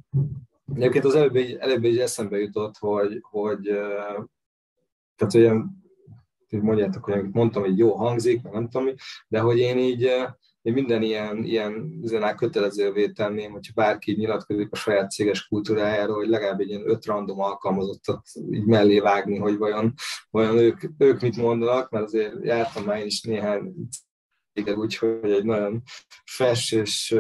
[0.74, 3.62] egyébként az előbb, előbb így eszembe jutott, hogy, hogy
[5.16, 5.84] tehát olyan,
[6.50, 8.94] mondjátok, hogy mondtam, hogy jó hangzik, nem tudom,
[9.28, 10.12] de hogy én így
[10.62, 16.28] én minden ilyen, ilyen üzenál kötelezővé tenném, hogyha bárki nyilatkozik a saját céges kultúrájáról, hogy
[16.28, 18.22] legalább egy ilyen öt random alkalmazottat
[18.52, 19.94] így mellé vágni, hogy vajon,
[20.30, 23.74] vajon ők, ők mit mondanak, mert azért jártam már én is néhány
[24.68, 25.82] úgyhogy egy nagyon
[26.26, 27.16] fes és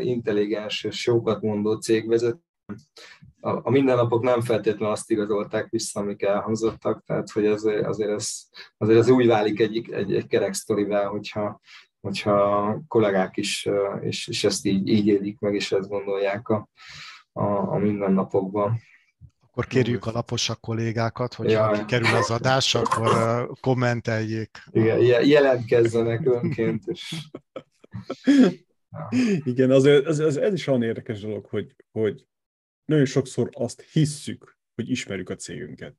[0.00, 2.40] intelligens és jókat mondó cégvezető.
[3.40, 8.42] A, a mindennapok nem feltétlenül azt igazolták vissza, amik elhangzottak, tehát hogy azért, azért, ez,
[8.76, 11.60] azért ez úgy válik egy, egy, egy kerek sztorivel, hogyha,
[12.00, 13.68] hogyha kollégák is,
[14.00, 16.68] és, és ezt így, így élik meg, és ezt gondolják a,
[17.32, 18.78] a, a mindennapokban.
[19.52, 24.58] Akkor kérjük a laposak kollégákat, hogy ha kerül az adás, akkor kommenteljék.
[24.70, 26.82] Igen, jelentkezzenek önként.
[26.86, 27.14] És...
[29.44, 32.26] Igen, az, az, az, ez is olyan érdekes dolog, hogy, hogy
[32.84, 35.96] nagyon sokszor azt hisszük, hogy ismerjük a cégünket.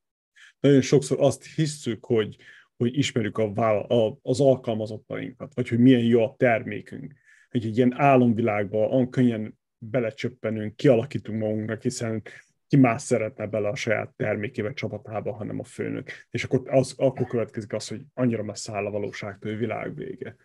[0.59, 2.37] Nagyon sokszor azt hisszük, hogy,
[2.77, 7.13] hogy ismerjük a, a, az alkalmazottainkat, vagy hogy milyen jó a termékünk.
[7.49, 12.23] Hogy egy ilyen álomvilágba olyan könnyen belecsöppenünk, kialakítunk magunknak, hiszen
[12.73, 16.09] ki más szeretne bele a saját termékébe, csapatába, hanem a főnök.
[16.29, 20.35] És akkor, az, akkor következik az, hogy annyira messze áll a valóságtól, hogy világ vége.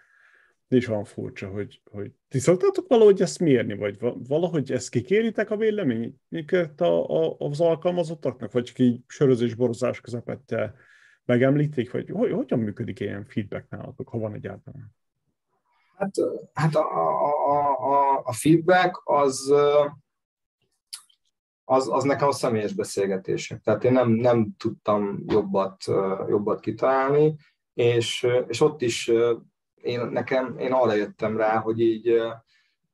[0.69, 3.99] Is olyan furcsa, hogy, hogy ti szoktátok valahogy ezt mérni, vagy
[4.29, 10.75] valahogy ezt kikéritek a véleményüket a, a, az alkalmazottaknak, vagy csak így sörözés, borozás közepette
[11.25, 14.95] megemlítik, vagy hogy, hogyan működik ilyen feedback nálatok, ha van egyáltalán?
[15.97, 16.15] Hát,
[16.53, 19.53] hát a, a, a, a feedback az
[21.71, 23.61] az, az nekem a személyes beszélgetések.
[23.61, 25.85] Tehát én nem, nem tudtam jobbat,
[26.29, 27.37] jobbat kitalálni,
[27.75, 29.11] és, és ott is
[29.75, 32.23] én, nekem, én arra jöttem rá, hogy így,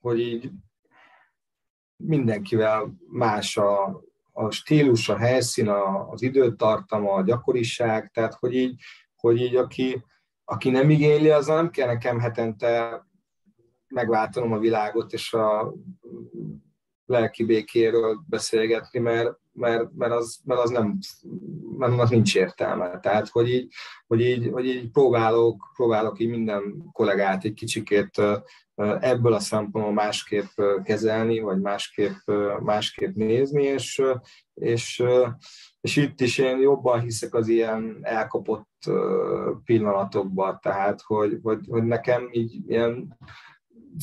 [0.01, 0.51] hogy így
[1.97, 4.03] mindenkivel más a,
[4.33, 8.81] a stílus, a helyszín, a, az időtartama, a gyakoriság, tehát hogy így,
[9.17, 10.05] hogy így aki,
[10.45, 13.03] aki nem igényli, azzal nem kell nekem hetente
[13.89, 15.75] megváltanom a világot, és a
[17.07, 20.99] lelki békéről beszélgetni, mert, mert, mert, az, mert az nem,
[21.79, 23.01] mert annak nincs értelme.
[23.01, 23.73] Tehát, hogy így,
[24.07, 28.23] hogy így, hogy így próbálok, próbálok így minden kollégát egy kicsikét
[29.01, 32.31] ebből a szempontból másképp kezelni, vagy másképp,
[32.61, 34.03] másképp nézni, és,
[34.55, 35.03] és,
[35.81, 38.91] és itt is én jobban hiszek az ilyen elkapott
[39.65, 43.19] pillanatokban, tehát hogy, hogy, hogy nekem így ilyen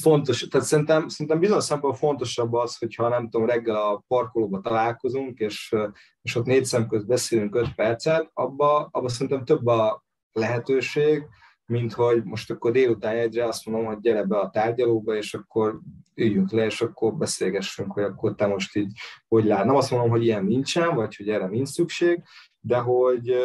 [0.01, 5.39] fontos, tehát szerintem, szerintem bizonyos szempontból fontosabb az, hogyha nem tudom, reggel a parkolóba találkozunk,
[5.39, 5.75] és,
[6.21, 11.23] és ott négy szem közt beszélünk öt percet, abba, abba szerintem több a lehetőség,
[11.65, 15.79] mint hogy most akkor délután egyre azt mondom, hogy gyere be a tárgyalóba, és akkor
[16.15, 18.91] üljünk le, és akkor beszélgessünk, hogy akkor te most így
[19.27, 19.65] hogy lát.
[19.65, 22.23] Nem azt mondom, hogy ilyen nincsen, vagy hogy erre nincs szükség,
[22.59, 23.35] de hogy,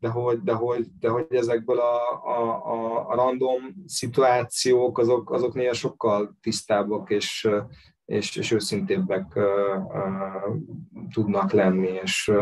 [0.00, 5.72] de hogy, de hogy, de hogy ezekből a, a, a random szituációk, azok, azok néha
[5.72, 7.48] sokkal tisztábbak és,
[8.10, 10.56] és, és őszintébbek uh, uh,
[11.12, 12.32] tudnak lenni, és,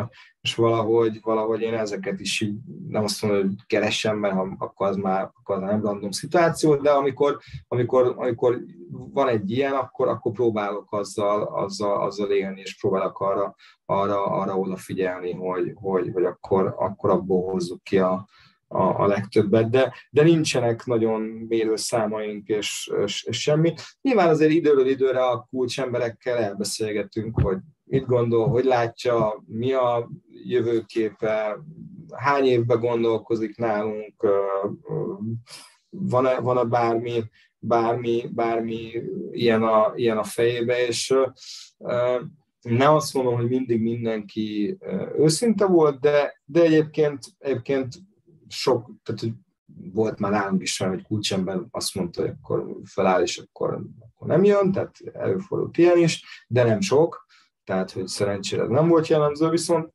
[0.41, 2.59] és valahogy, valahogy én ezeket is így
[2.89, 6.77] nem azt mondom, hogy keresem, mert ha, akkor az már akkor az nem random szituáció,
[6.77, 7.39] de amikor,
[7.69, 8.59] amikor, amikor
[8.91, 13.55] van egy ilyen, akkor, akkor próbálok azzal, azzal, azzal élni, és próbálok arra,
[13.87, 18.27] arra, arra odafigyelni, hogy, hogy, hogy akkor, akkor abból hozzuk ki a,
[18.69, 21.75] a, a legtöbbet, de, de nincsenek nagyon mérő
[22.45, 23.75] és, és, és semmi.
[24.01, 30.11] Nyilván azért időről időre a kulcsemberekkel elbeszélgetünk, hogy mit gondol, hogy látja, mi a
[30.45, 31.59] jövőképe,
[32.15, 34.27] hány évbe gondolkozik nálunk,
[35.91, 37.25] van-e, van-e bármi,
[37.59, 39.03] bármi, bármi
[39.33, 41.15] ilyen a, ilyen a fejébe, és
[42.61, 44.79] nem azt mondom, hogy mindig mindenki
[45.19, 47.95] őszinte volt, de, de egyébként, egyébként
[48.49, 49.35] sok, tehát
[49.93, 54.45] volt már nálunk is hogy kulcsember azt mondta, hogy akkor feláll, és akkor, akkor nem
[54.45, 57.27] jön, tehát előfordult ilyen is, de nem sok,
[57.65, 59.93] tehát hogy szerencsére nem volt jellemző, viszont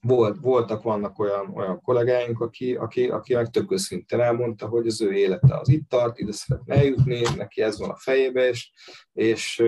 [0.00, 5.02] volt, voltak, vannak olyan, olyan kollégáink, aki, aki, aki meg tök őszintén elmondta, hogy az
[5.02, 8.70] ő élete az itt tart, ide szeretne eljutni, neki ez van a fejébe, és,
[9.12, 9.62] és,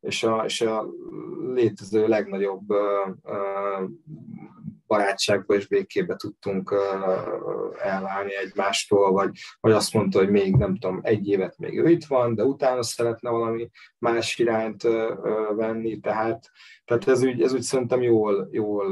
[0.00, 0.86] és, a, és a
[1.54, 2.66] létező legnagyobb
[4.88, 6.74] barátságba és békébe tudtunk
[7.82, 9.30] elválni egymástól, vagy,
[9.60, 12.82] vagy azt mondta, hogy még nem tudom, egy évet még ő itt van, de utána
[12.82, 14.82] szeretne valami más irányt
[15.56, 16.50] venni, tehát,
[16.84, 18.86] tehát ez, úgy, ez úgy szerintem jól, jól,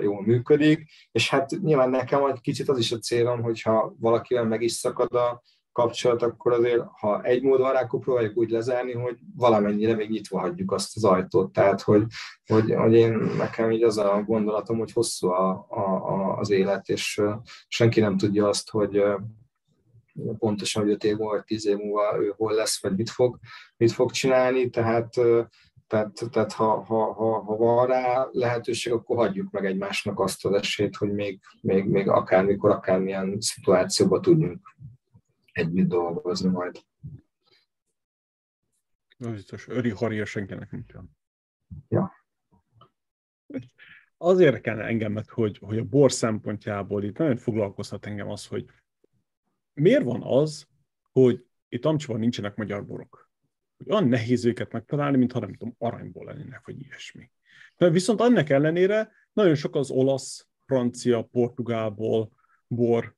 [0.00, 4.62] jól működik, és hát nyilván nekem egy kicsit az is a célom, hogyha valakivel meg
[4.62, 5.42] is szakad a,
[5.78, 10.10] kapcsolat, akkor azért, ha egy mód van rá, akkor próbáljuk úgy lezárni, hogy valamennyire még
[10.10, 11.52] nyitva hagyjuk azt az ajtót.
[11.52, 12.04] Tehát, hogy,
[12.46, 16.88] hogy, hogy én nekem így az a gondolatom, hogy hosszú a, a, a, az élet,
[16.88, 17.22] és
[17.68, 19.02] senki nem tudja azt, hogy
[20.38, 23.38] pontosan, hogy 5 év múlva, vagy 10 év múlva ő hol lesz, vagy mit fog,
[23.76, 25.14] mit fog csinálni, tehát
[25.86, 30.52] tehát, tehát ha, ha, ha, ha van rá lehetőség, akkor hagyjuk meg egymásnak azt az
[30.52, 34.60] esélyt, hogy még, még, még akármikor, akármilyen szituációban tudjunk
[35.58, 36.80] együtt dolgozni majd.
[39.18, 41.16] Az biztos, öri harja senkinek nincsen.
[41.88, 42.12] Ja.
[44.16, 48.64] Az érdekelne engemet, hogy, hogy a bor szempontjából itt nagyon foglalkoztat engem az, hogy
[49.72, 50.66] miért van az,
[51.12, 53.30] hogy itt Amcsiban nincsenek magyar borok.
[53.76, 57.30] Hogy olyan nehéz őket megtalálni, mintha nem tudom, aranyból lennének, vagy ilyesmi.
[57.76, 62.32] De viszont annak ellenére nagyon sok az olasz, francia, portugálból
[62.66, 63.14] bor,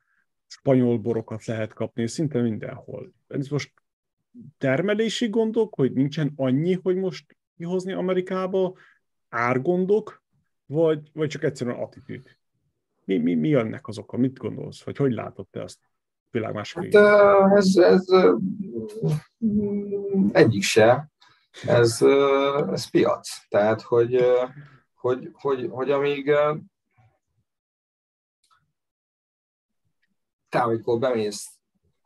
[0.51, 3.13] spanyol borokat lehet kapni, szinte mindenhol.
[3.29, 3.73] Ez most
[4.59, 8.77] termelési gondok, hogy nincsen annyi, hogy most kihozni Amerikába,
[9.29, 10.23] árgondok,
[10.67, 12.37] vagy, vagy csak egyszerűen attitűd?
[13.05, 14.17] Mi, mi, mi ennek az oka?
[14.17, 14.83] Mit gondolsz?
[14.83, 15.79] Vagy hogy látod te azt
[16.31, 16.95] világ hát,
[17.57, 18.05] ez, ez
[20.33, 21.11] egyik se.
[21.67, 22.03] Ez,
[22.73, 23.29] ez piac.
[23.49, 24.25] Tehát, hogy,
[24.95, 26.33] hogy, hogy, hogy amíg
[30.51, 31.49] te amikor bemész,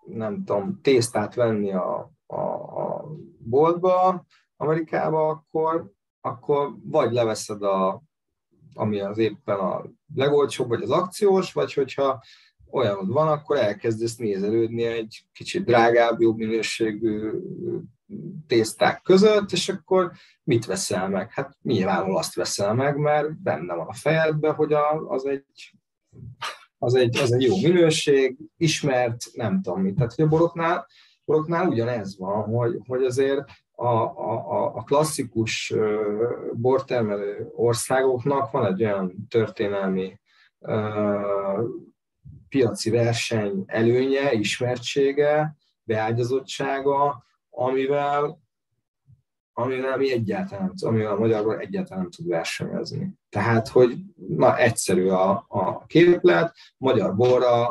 [0.04, 2.40] nem tudom, tésztát venni a, a,
[2.80, 4.24] a boltba,
[4.56, 8.02] Amerikába, akkor, akkor vagy leveszed a,
[8.74, 9.84] ami az éppen a
[10.14, 12.22] legolcsóbb, vagy az akciós, vagy hogyha
[12.70, 17.30] olyan van, akkor elkezdesz nézelődni egy kicsit drágább, jobb minőségű
[18.46, 21.32] tészták között, és akkor mit veszel meg?
[21.32, 25.72] Hát nyilvánul azt veszel meg, mert benne van a fejedben, hogy a, az egy
[26.78, 29.94] az egy, az egy jó minőség, ismert, nem tudom mit.
[29.94, 30.86] Tehát, hogy a boroknál,
[31.24, 35.74] boroknál ugyanez van, hogy, hogy azért a, a, a klasszikus
[36.52, 40.20] bortermelő országoknak van egy olyan történelmi
[42.48, 48.42] piaci verseny előnye, ismertsége, beágyazottsága, amivel,
[49.52, 53.12] amivel mi egyáltalán, amivel a magyarból egyáltalán nem tud versenyezni.
[53.34, 53.98] Tehát, hogy
[54.28, 57.68] na, egyszerű a, a képlet, magyar borra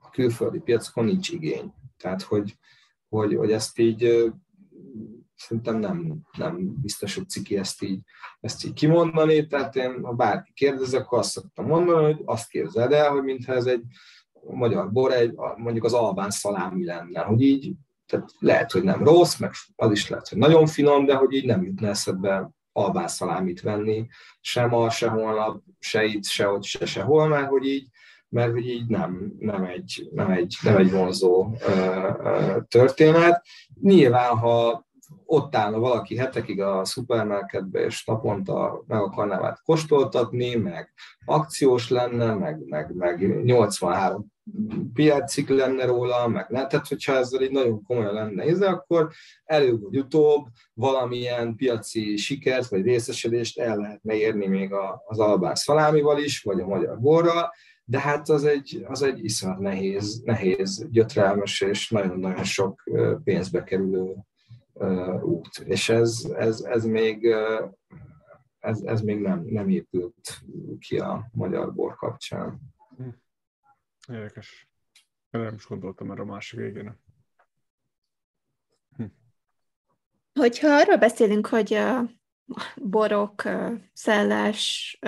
[0.00, 1.72] a külföldi piacokon nincs igény.
[1.96, 2.56] Tehát, hogy,
[3.08, 4.32] hogy, hogy ezt így
[5.34, 8.00] szerintem nem, nem biztos, hogy ciki ezt így,
[8.40, 12.92] ezt így kimondani, tehát én, ha bárki kérdez, akkor azt szoktam mondani, hogy azt képzeld
[12.92, 13.82] el, hogy mintha ez egy
[14.42, 17.72] magyar bor, egy, mondjuk az albán szalámi lenne, hogy így,
[18.06, 21.46] tehát lehet, hogy nem rossz, meg az is lehet, hogy nagyon finom, de hogy így
[21.46, 24.06] nem jutna eszedbe albán szalámit venni,
[24.40, 27.88] sem ma, se holnap, se itt, se ott, se sehol, mert hogy így,
[28.28, 31.70] mert hogy így nem, nem, egy, nem, egy, nem egy vonzó ö,
[32.22, 33.44] ö, történet.
[33.80, 34.87] Nyilván, ha
[35.24, 40.92] ott állna valaki hetekig a szupermarketbe, és naponta meg akarná már kóstoltatni, meg
[41.24, 44.26] akciós lenne, meg, meg, meg 83
[44.94, 46.66] piacik lenne róla, meg ne.
[46.66, 49.10] Tehát, hogyha ezzel egy nagyon komolyan lenne íze, akkor
[49.44, 54.72] előbb vagy utóbb valamilyen piaci sikert vagy részesedést el lehetne érni még
[55.06, 57.50] az albán szalámival is, vagy a magyar borral,
[57.84, 62.82] de hát az egy, az egy iszonyat nehéz, nehéz, gyötrelmes és nagyon-nagyon sok
[63.24, 64.16] pénzbe kerülő
[65.22, 65.58] út.
[65.58, 67.34] És ez, ez, ez még,
[68.58, 70.40] ez, ez még nem, nem épült
[70.78, 72.60] ki a magyar bor kapcsán.
[72.96, 73.08] Hm.
[74.14, 74.68] Érdekes.
[75.30, 77.00] Nem is gondoltam erre a másik végén.
[78.96, 79.04] Hm.
[80.34, 82.10] Hogyha arról beszélünk, hogy a
[82.76, 83.42] borok,
[83.92, 84.98] szellás,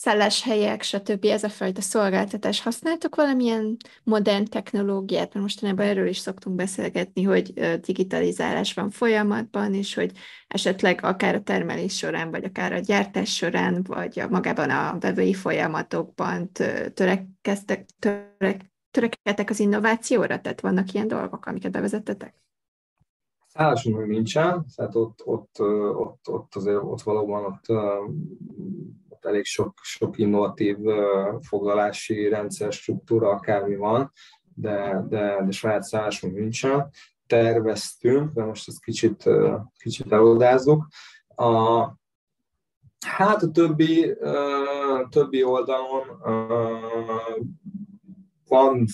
[0.00, 1.24] szálláshelyek, stb.
[1.24, 2.62] ez a fajta szolgáltatás.
[2.62, 5.32] Használtok valamilyen modern technológiát?
[5.32, 10.12] Mert mostanában erről is szoktunk beszélgetni, hogy digitalizálás van folyamatban, és hogy
[10.48, 15.34] esetleg akár a termelés során, vagy akár a gyártás során, vagy a, magában a vevői
[15.34, 16.50] folyamatokban
[16.94, 20.40] törekeztek, törek, törekedtek az innovációra?
[20.40, 22.34] Tehát vannak ilyen dolgok, amiket bevezettetek?
[23.46, 25.60] Szállásunk nincsen, tehát ott, ott,
[25.96, 27.66] ott, ott azért ott valóban ott
[29.20, 30.76] ott elég sok, sok innovatív
[31.40, 34.12] foglalási rendszer struktúra, akármi van,
[34.54, 36.90] de, de, de saját szállásunk nincsen.
[37.26, 39.24] Terveztünk, de most ezt kicsit,
[39.78, 40.86] kicsit elodázzuk.
[41.34, 41.80] A,
[43.06, 44.16] hát a többi,
[45.10, 46.04] többi oldalon
[48.50, 48.84] van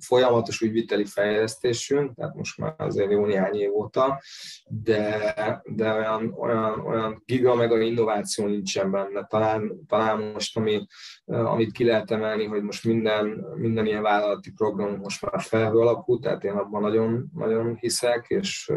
[0.00, 4.20] folyamatos ügyviteli fejlesztésünk, tehát most már azért jó néhány év óta,
[4.64, 9.26] de, de olyan, olyan, olyan giga meg a innováció nincsen benne.
[9.26, 10.86] Talán, talán most, ami,
[11.24, 16.18] amit ki lehet emelni, hogy most minden, minden ilyen vállalati program most már felhő alapú,
[16.18, 18.72] tehát én abban nagyon, nagyon hiszek, és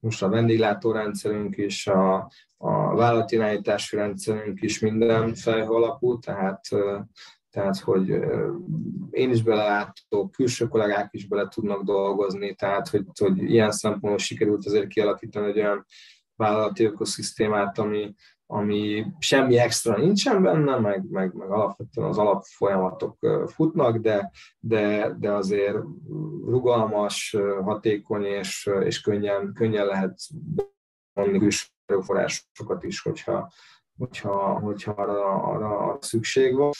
[0.00, 6.60] most a vendéglátórendszerünk is, a, a vállalatirányítási rendszerünk is minden felhő alapú, tehát
[7.58, 8.08] tehát hogy
[9.10, 14.66] én is belelátok, külső kollégák is bele tudnak dolgozni, tehát hogy, hogy ilyen szempontból sikerült
[14.66, 15.84] azért kialakítani egy olyan
[16.36, 18.14] vállalati ökoszisztémát, ami,
[18.46, 25.32] ami semmi extra nincsen benne, meg, meg, meg alapvetően az alapfolyamatok futnak, de, de, de
[25.32, 25.78] azért
[26.46, 30.18] rugalmas, hatékony és, és könnyen, könnyen lehet
[31.12, 31.66] vonni külső
[32.00, 33.52] forrásokat is, hogyha,
[33.96, 36.70] hogyha, hogyha arra, arra szükség van.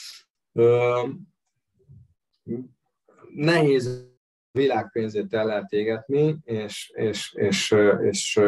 [3.35, 4.07] Nehéz
[4.51, 8.41] világpénzét el lehet égetni, és, és, és, és,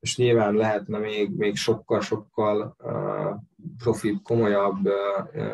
[0.00, 2.76] és nyilván lehetne még, még sokkal-sokkal
[3.78, 4.88] profibb, komolyabb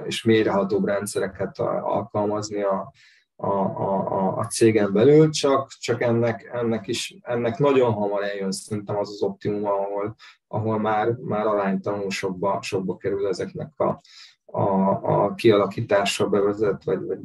[0.07, 2.93] és mélyrehatóbb rendszereket alkalmazni a,
[3.41, 8.97] a, a, a cégen belül, csak, csak ennek, ennek, is, ennek nagyon hamar eljön szerintem
[8.97, 10.15] az az optimum, ahol,
[10.47, 14.01] ahol már, már aránytalanul sokba, sokba kerül ezeknek a,
[14.45, 14.63] a,
[15.03, 17.19] a kialakítása bevezet, vagy, vagy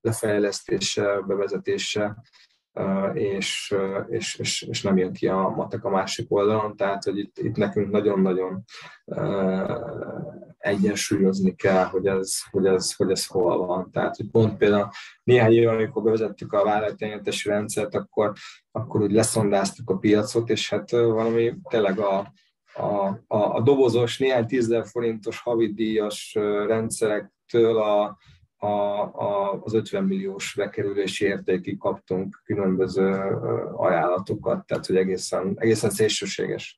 [0.00, 2.22] lefejlesztése, bevezetése,
[3.12, 3.74] és,
[4.08, 7.56] és, és, és nem jön ki a matek a másik oldalon, tehát hogy itt, itt
[7.56, 8.64] nekünk nagyon-nagyon
[10.58, 13.90] egyensúlyozni kell, hogy ez, hogy, ez, hogy ez hol van.
[13.90, 14.88] Tehát, hogy pont például
[15.22, 18.32] néhány év, amikor bevezettük a vállalatenyertesi rendszert, akkor,
[18.70, 22.32] akkor úgy leszondáztuk a piacot, és hát valami tényleg a,
[22.72, 26.34] a, a, a dobozos, néhány tízezer forintos havidíjas
[26.66, 28.18] rendszerektől a,
[28.56, 33.10] a, a, az 50 milliós bekerülési értékig kaptunk különböző
[33.76, 36.76] ajánlatokat, tehát hogy egészen, egészen szélsőséges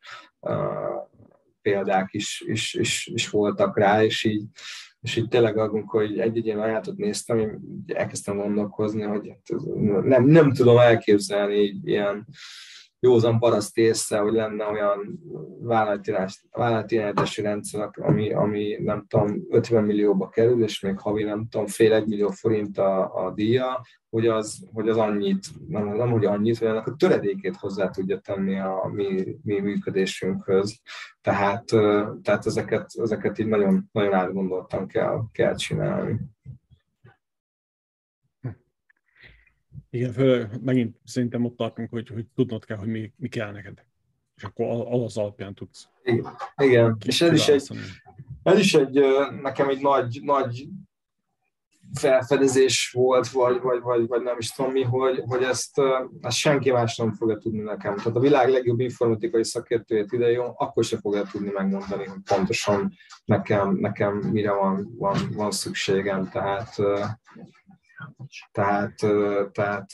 [1.62, 4.44] példák is, is, is, is voltak rá, és így,
[5.00, 9.60] és így tényleg amikor egy-egy ilyen ajánlatot néztem, én elkezdtem gondolkozni, hogy hát
[10.02, 12.26] nem, nem tudom elképzelni ilyen
[13.00, 15.20] józan paraszt észre, hogy lenne olyan
[15.60, 21.92] vállalatirányítási rendszer, ami, ami nem tudom, 50 millióba kerül, és még havi nem tudom, fél
[21.92, 26.58] egy millió forint a, a díja, hogy az, hogy az annyit, nem, nem hogy annyit,
[26.58, 30.80] hogy annak a töredékét hozzá tudja tenni a mi, mi működésünkhöz.
[31.20, 31.64] Tehát,
[32.22, 36.20] tehát ezeket, ezeket így nagyon, nagyon átgondoltan kell, kell csinálni.
[39.90, 43.84] Igen, főleg megint szerintem ott tartunk, hogy, hogy tudnod kell, hogy mi, mi kell neked.
[44.36, 45.88] És akkor az alapján tudsz.
[46.04, 46.26] Igen,
[46.56, 46.96] igen.
[47.06, 47.78] és ez is, egy,
[48.42, 49.00] ez is egy,
[49.42, 50.68] nekem egy nagy, nagy
[51.94, 55.80] felfedezés volt, vagy, vagy, vagy, vagy nem is tudom mi, hogy, hogy ezt,
[56.20, 57.96] ezt senki más nem fogja tudni nekem.
[57.96, 62.92] Tehát a világ legjobb informatikai szakértőjét ide jó, akkor se fogja tudni megmondani, hogy pontosan
[63.24, 66.28] nekem, nekem mire van, van, van szükségem.
[66.28, 66.76] Tehát
[68.52, 68.94] tehát,
[69.52, 69.90] tehát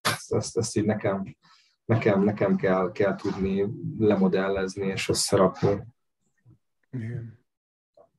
[0.00, 1.36] ezt, ezt, ezt így nekem,
[1.84, 3.66] nekem, nekem kell, kell tudni
[3.98, 5.84] lemodellezni és összerakni.
[6.90, 7.40] Igen.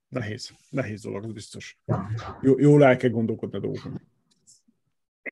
[0.07, 1.79] Nehéz, nehéz dolog, az biztos.
[2.41, 4.01] Jó, jól el kell gondolkodni a dolgokon.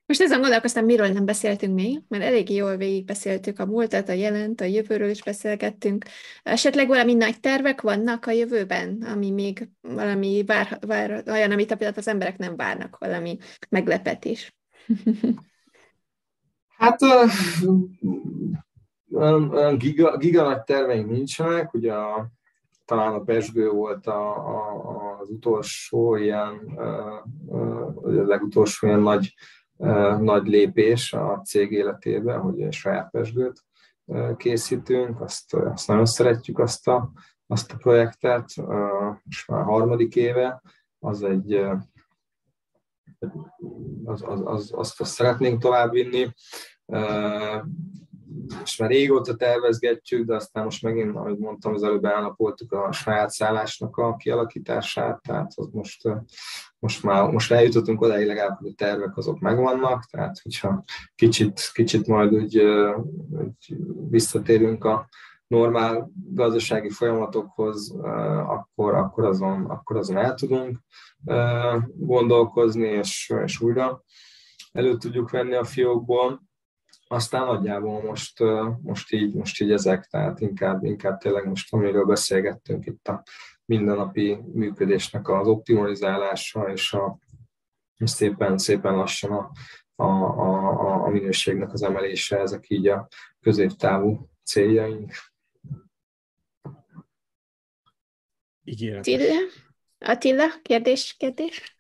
[0.06, 4.62] Most ezen gondolkoztam, miről nem beszéltünk még, mert eléggé jól végigbeszéltük a múltat, a jelent,
[4.62, 6.06] a jövőről is beszélgettünk.
[6.44, 11.92] Esetleg valami nagy tervek vannak a jövőben, ami még valami vár, vár, olyan, amit a
[11.96, 13.38] az emberek nem várnak, valami
[13.70, 14.56] meglepetés.
[16.78, 17.02] Hát
[19.12, 22.28] olyan giga, giga nagy terveink nincsenek, ugye a,
[22.86, 27.56] talán a Pesgő volt a, a, az utolsó ilyen, a,
[28.04, 29.34] a legutolsó ilyen nagy
[30.20, 33.64] nagy lépés a cég életében, hogy egy saját pesgőt
[34.38, 37.12] készítünk, azt, azt nagyon szeretjük azt a,
[37.48, 38.46] azt a projektet,
[39.30, 40.62] és már harmadik éve,
[41.00, 41.54] az egy,
[44.04, 46.34] az, az, az, azt, azt szeretnénk továbbvinni,
[48.64, 53.30] és már régóta tervezgetjük, de aztán most megint, ahogy mondtam, az előbb állapoltuk a saját
[53.30, 56.02] szállásnak a kialakítását, tehát az most,
[56.80, 60.84] most már most eljutottunk odáig legalább, hogy a tervek azok megvannak, tehát hogyha
[61.16, 62.58] kicsit, kicsit majd úgy,
[63.30, 63.76] úgy
[64.10, 65.08] visszatérünk a
[65.48, 67.92] normál gazdasági folyamatokhoz,
[68.46, 70.80] akkor, akkor, azon, akkor azon el tudunk
[71.98, 74.04] gondolkozni, és, és újra
[74.72, 76.42] elő tudjuk venni a fiókból
[77.12, 78.40] aztán nagyjából most,
[78.82, 83.24] most, így, most így ezek, tehát inkább, inkább tényleg most, amiről beszélgettünk itt a
[83.66, 87.20] mindennapi működésnek az optimalizálása, és, a,
[87.98, 89.52] és szépen, szépen lassan a,
[89.96, 93.08] a, a, a minőségnek az emelése, ezek így a
[93.40, 95.12] középtávú céljaink.
[98.64, 99.14] Ígéretes.
[99.14, 99.40] Attila?
[100.00, 101.78] Attila, kérdés, kérdés?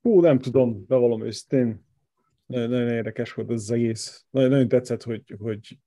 [0.00, 1.88] Hú, nem tudom, bevallom őszintén
[2.50, 4.24] nagyon, nagyon érdekes volt az egész.
[4.30, 5.78] Nagyon, nagyon tetszett, hogy, hogy,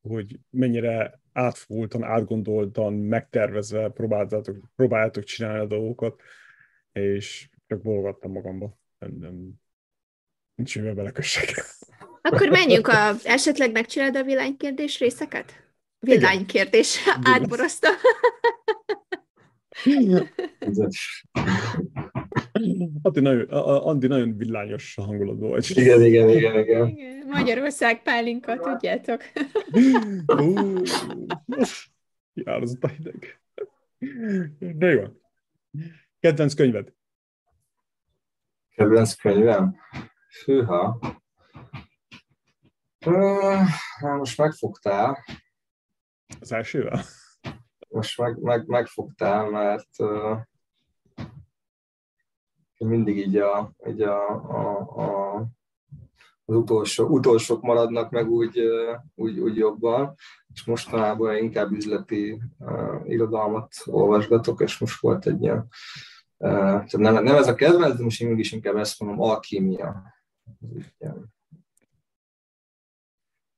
[0.00, 6.20] hogy mennyire átfogultan, átgondoltan, megtervezve próbáltátok, próbáljátok csinálni a dolgokat,
[6.92, 8.78] és csak bologattam magamba.
[8.98, 9.50] Nem, nem,
[10.54, 11.64] nincs mivel belekössek.
[12.22, 15.52] Akkor menjünk a, esetleg megcsinálod a villánykérdés részeket?
[15.98, 17.88] Villánykérdés, átborozta.
[23.02, 23.48] Andi nagyon,
[23.78, 25.70] Andi nagyon villányos hangulatban vagy.
[25.70, 26.86] Igen, igen, igen, igen.
[26.86, 27.26] igen.
[27.26, 29.22] Magyarország pálinka, tudjátok.
[32.34, 33.40] Jár az a hideg.
[34.58, 35.04] De jó.
[36.20, 36.92] Kedvenc könyved?
[38.74, 39.76] Kedvenc könyvem?
[40.42, 40.98] Főha.
[43.06, 45.24] Uh, most megfogtál.
[46.40, 47.02] Az elsővel?
[47.88, 50.38] Most meg, meg, megfogtál, mert uh,
[52.86, 55.36] mindig így, a, így a, a, a,
[56.44, 58.60] az utolsó, utolsók maradnak meg úgy,
[59.14, 60.14] úgy, úgy jobban,
[60.54, 65.68] és mostanában inkább üzleti uh, irodalmat olvasgatok, és most volt egy ilyen,
[66.36, 70.02] uh, nem, nem ez a kedvenc, de most én mégis inkább ezt mondom, alkímia.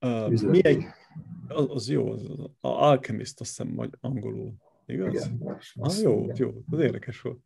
[0.01, 0.85] Uh, mi egy,
[1.47, 4.53] az, az jó, az, az Alchemist, azt hiszem, vagy angolul,
[4.85, 5.13] igaz?
[5.13, 6.35] Igen, ah, jó, igen.
[6.37, 7.39] jó, az érdekes volt.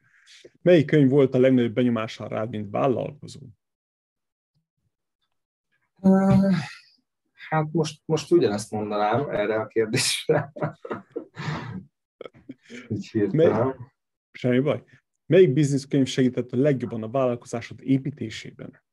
[0.62, 3.40] Melyik könyv volt a legnagyobb benyomással rád, mint vállalkozó?
[7.34, 10.54] Hát most, most ugyanezt mondanám erre a kérdésre.
[12.90, 13.76] Így Mely...
[14.32, 14.84] Semmi baj.
[15.26, 18.84] Melyik bizniszkönyv segített a legjobban a vállalkozásod építésében?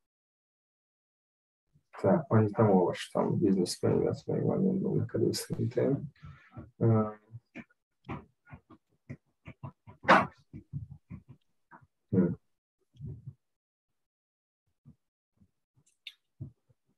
[2.00, 6.12] Te, annyit nem olvastam bizniszkönyvet, még megmondom neked őszintén.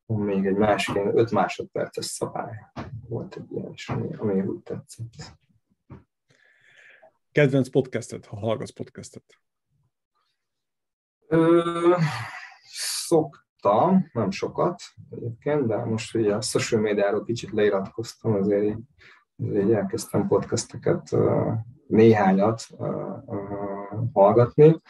[0.07, 2.55] Még egy másik, 5 másodperces szabály
[3.09, 5.13] volt egy ilyen is, ami, ami úgy tetszett.
[7.33, 9.25] Kedvenc podcastet, ha hallgatsz podcastet?
[11.27, 11.97] Ö,
[13.07, 18.79] szoktam, nem sokat egyébként, de most ugye a social médiáról kicsit leiratkoztam, azért így,
[19.37, 21.11] azért így elkezdtem podcasteket,
[21.95, 22.67] néhányat
[24.13, 24.81] hallgatni.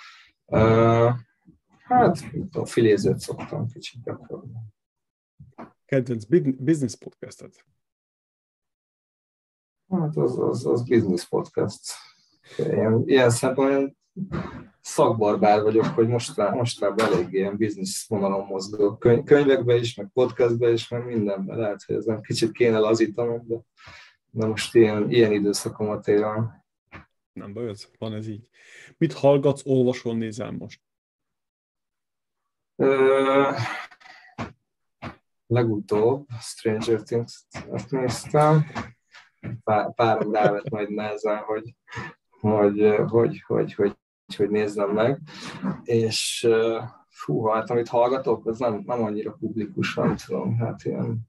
[1.84, 2.18] Hát,
[2.52, 4.58] a filézőt szoktam kicsit gyakorolni.
[5.84, 6.24] Kedvenc
[6.58, 7.64] business podcastet?
[9.88, 11.92] Hát az, az, az business podcast.
[12.56, 13.96] Ilyen, ilyen szempontból
[14.80, 18.98] szakbarbár vagyok, hogy most, mostában elég ilyen biznisz vonalon mozgok.
[18.98, 21.58] Köny- könyvekben is, meg podcastben is, meg mindenben.
[21.58, 23.56] Lehet, hogy ez nem kicsit kéne lazítanom, de,
[24.30, 26.63] de most ilyen, ilyen időszakomat élem.
[27.34, 28.48] Nem baj, ez, van ez így.
[28.96, 30.80] Mit hallgatsz, olvasol, nézel most?
[32.76, 33.50] Ö,
[35.46, 38.66] legutóbb Stranger Things-t néztem.
[39.64, 41.74] Pár, párom rávett majd nehezen, hogy,
[42.40, 43.96] hogy, hogy, hogy, hogy,
[44.36, 45.20] hogy nézzem meg.
[45.82, 46.48] És
[47.08, 51.20] fú, hát amit hallgatok, az nem, nem annyira publikus, nem tudom, hát ilyen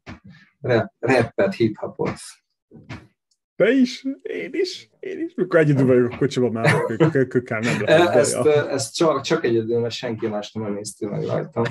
[0.62, 2.18] rap, rappet, hip-hopot.
[3.56, 4.06] Te is?
[4.22, 4.90] Én is?
[5.06, 5.34] Én is?
[5.36, 6.72] Mikor egyedül vagyok a kocsiban, már
[7.28, 8.16] kökkel nem lehet.
[8.16, 11.64] Ezt, ezt csak, csak egyedül, mert senki más nem nézte meg rajtam,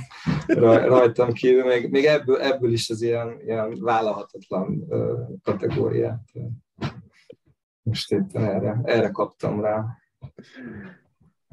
[0.88, 1.64] rajtam kívül.
[1.64, 4.88] Még, még ebből, ebből is az ilyen, ilyen vállalhatatlan
[5.42, 6.32] kategóriát.
[7.82, 9.84] Most itt erre, erre kaptam rá.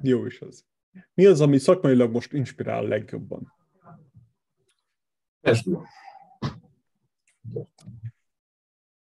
[0.01, 0.65] Jó is az.
[1.13, 3.53] Mi az, ami szakmailag most inspirál legjobban?
[5.41, 5.59] Ez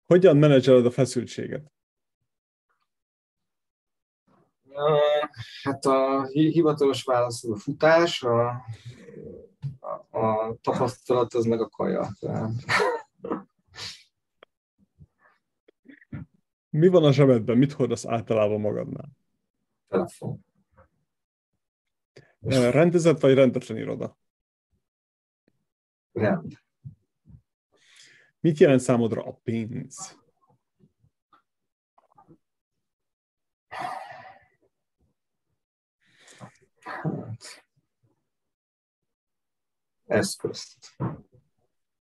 [0.05, 1.73] hogyan menedzseled a feszültséget?
[5.63, 8.65] Hát a hivatalos válasz a futás, a,
[9.79, 12.09] a, a tapasztalat az meg a kaja.
[16.69, 17.57] Mi van a zsebedben?
[17.57, 19.09] Mit hordasz általában magadnál?
[19.87, 20.45] Telefon.
[22.71, 24.17] Rendezett vagy rendetlen iroda?
[26.11, 26.63] Rend.
[28.39, 30.23] Mit jelent számodra a pénz?
[40.05, 40.95] Eszközt.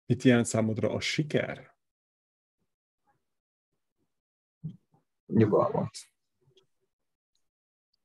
[0.05, 1.75] Mit jelent számodra a siker?
[5.25, 5.97] Nyugalmat.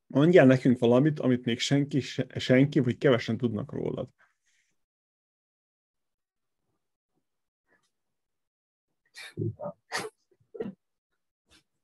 [0.07, 2.01] Mondjál nekünk valamit, amit még senki,
[2.37, 4.09] senki vagy kevesen tudnak rólad.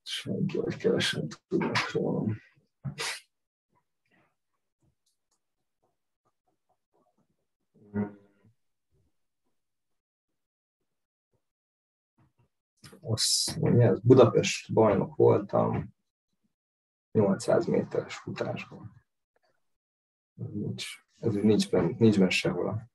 [0.03, 1.91] Senki, vagy kevesen tudnak
[13.07, 13.15] róla.
[13.15, 15.95] Az, ez Budapest bajnok voltam
[17.13, 19.05] 800 méteres futásban.
[20.35, 20.87] Nincs,
[21.21, 22.89] ez nincs, benne, nincs benne sehol a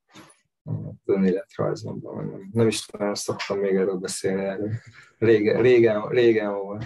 [1.05, 2.25] önéletrajzomban.
[2.25, 4.43] Nem, nem is tudom, szoktam még erről beszélni.
[4.43, 4.71] Erről.
[5.17, 6.85] Régen, régen, régen volt.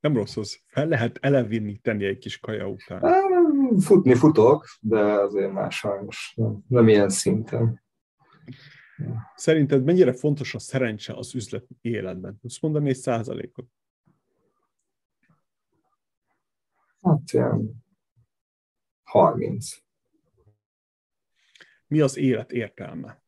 [0.00, 0.60] Nem rossz az.
[0.66, 3.02] Fel lehet elevinni tenni egy kis kaja után.
[3.78, 7.84] Futni futok, de azért már sajnos nem, nem ilyen szinten.
[9.34, 12.38] Szerinted mennyire fontos a szerencse az üzlet életben?
[12.38, 13.66] Tudsz mondani egy százalékot?
[17.02, 17.84] Hát ilyen
[19.02, 19.84] 30
[21.86, 23.22] mi az élet értelme?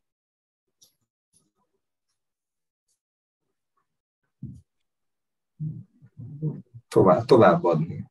[6.89, 8.11] Tovább, továbbadni.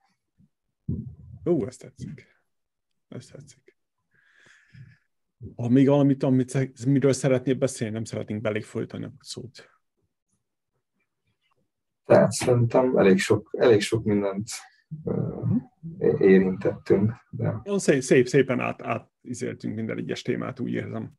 [1.46, 2.28] Ó, ezt tetszik.
[3.08, 3.67] Ezt tetszik.
[5.56, 9.70] Ha még valamit, amit, miről szeretnél beszélni, nem szeretnénk belé folytani a szót.
[12.06, 14.50] Tehát szerintem elég sok, elég sok mindent
[16.20, 17.12] érintettünk.
[17.30, 17.62] De...
[17.76, 21.12] Szép, szép, szépen át, átizéltünk minden egyes témát, úgy érzem.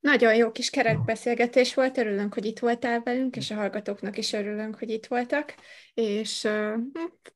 [0.00, 4.78] Nagyon jó kis kerekbeszélgetés volt, örülünk, hogy itt voltál velünk, és a hallgatóknak is örülünk,
[4.78, 5.54] hogy itt voltak,
[5.94, 6.74] és uh,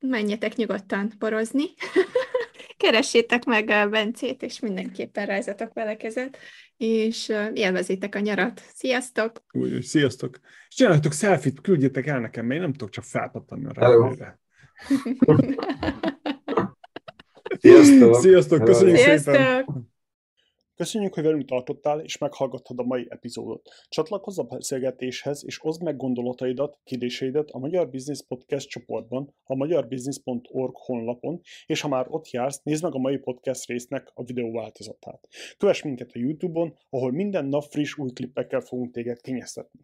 [0.01, 1.65] menjetek nyugodtan borozni.
[2.83, 6.39] Keressétek meg a Bencét, és mindenképpen rajzatok vele kezet,
[6.77, 8.63] és uh, élvezétek a nyarat.
[8.75, 9.43] Sziasztok!
[9.53, 10.39] Úgy, sziasztok!
[10.69, 14.41] És csináljatok selfit, küldjétek el nekem, mert én nem tudok csak felpattanni a repülőre.
[17.61, 18.15] Sziasztok!
[18.15, 19.35] Sziasztok, köszönjük Sziasztok.
[19.35, 19.92] szépen!
[20.77, 23.69] Köszönjük, hogy velünk tartottál és meghallgattad a mai epizódot.
[23.89, 30.77] Csatlakozz a beszélgetéshez és oszd meg gondolataidat, kérdéseidet a Magyar Business Podcast csoportban, a magyarbusiness.org
[30.77, 35.29] honlapon, és ha már ott jársz, nézd meg a mai podcast résznek a videó változatát.
[35.59, 39.81] Kövess minket a YouTube-on, ahol minden nap friss új klippekkel fogunk téged kényeztetni.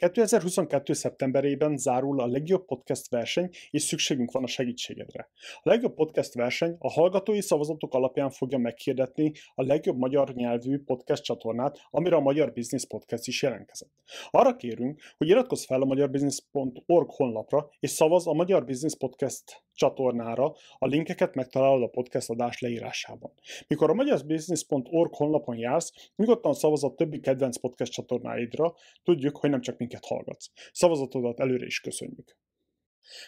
[0.00, 0.92] 2022.
[0.92, 5.30] szeptemberében zárul a legjobb podcast verseny, és szükségünk van a segítségedre.
[5.62, 11.22] A legjobb podcast verseny a hallgatói szavazatok alapján fogja meghirdetni a legjobb magyar nyelvű podcast
[11.22, 13.92] csatornát, amire a Magyar Business Podcast is jelentkezett.
[14.30, 20.54] Arra kérünk, hogy iratkozz fel a magyarbusiness.org honlapra, és szavaz a Magyar Business Podcast csatornára,
[20.78, 23.32] a linkeket megtalálod a podcast adás leírásában.
[23.66, 29.60] Mikor a magyarbusiness.org honlapon jársz, nyugodtan szavaz a többi kedvenc podcast csatornáidra, tudjuk, hogy nem
[29.60, 30.50] csak minket hallgatsz.
[30.72, 32.36] Szavazatodat előre is köszönjük.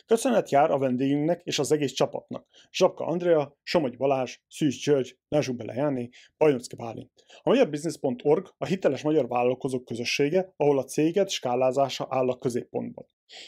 [0.07, 2.47] Köszönet jár a vendégünknek és az egész csapatnak.
[2.73, 7.13] Zsapka Andrea, Somogy Balázs, Szűz György, Lázsuk Bele Jáné, Bajnocki Bálint.
[7.43, 13.07] A magyarbusiness.org a hiteles magyar vállalkozók közössége, ahol a céget skálázása áll a középpontban.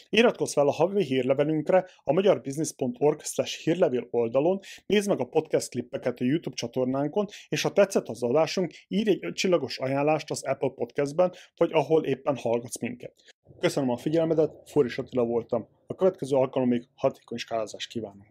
[0.09, 3.21] Iratkozz fel a havi hírlevelünkre a magyarbusiness.org
[3.63, 8.73] hírlevél oldalon, nézd meg a podcast klippeket a YouTube csatornánkon, és ha tetszett az adásunk,
[8.87, 13.34] írj egy csillagos ajánlást az Apple Podcastben, vagy ahol éppen hallgatsz minket.
[13.59, 15.67] Köszönöm a figyelmedet, Fóris Attila voltam.
[15.87, 18.27] A következő alkalomig hatékony skálázást kívánunk!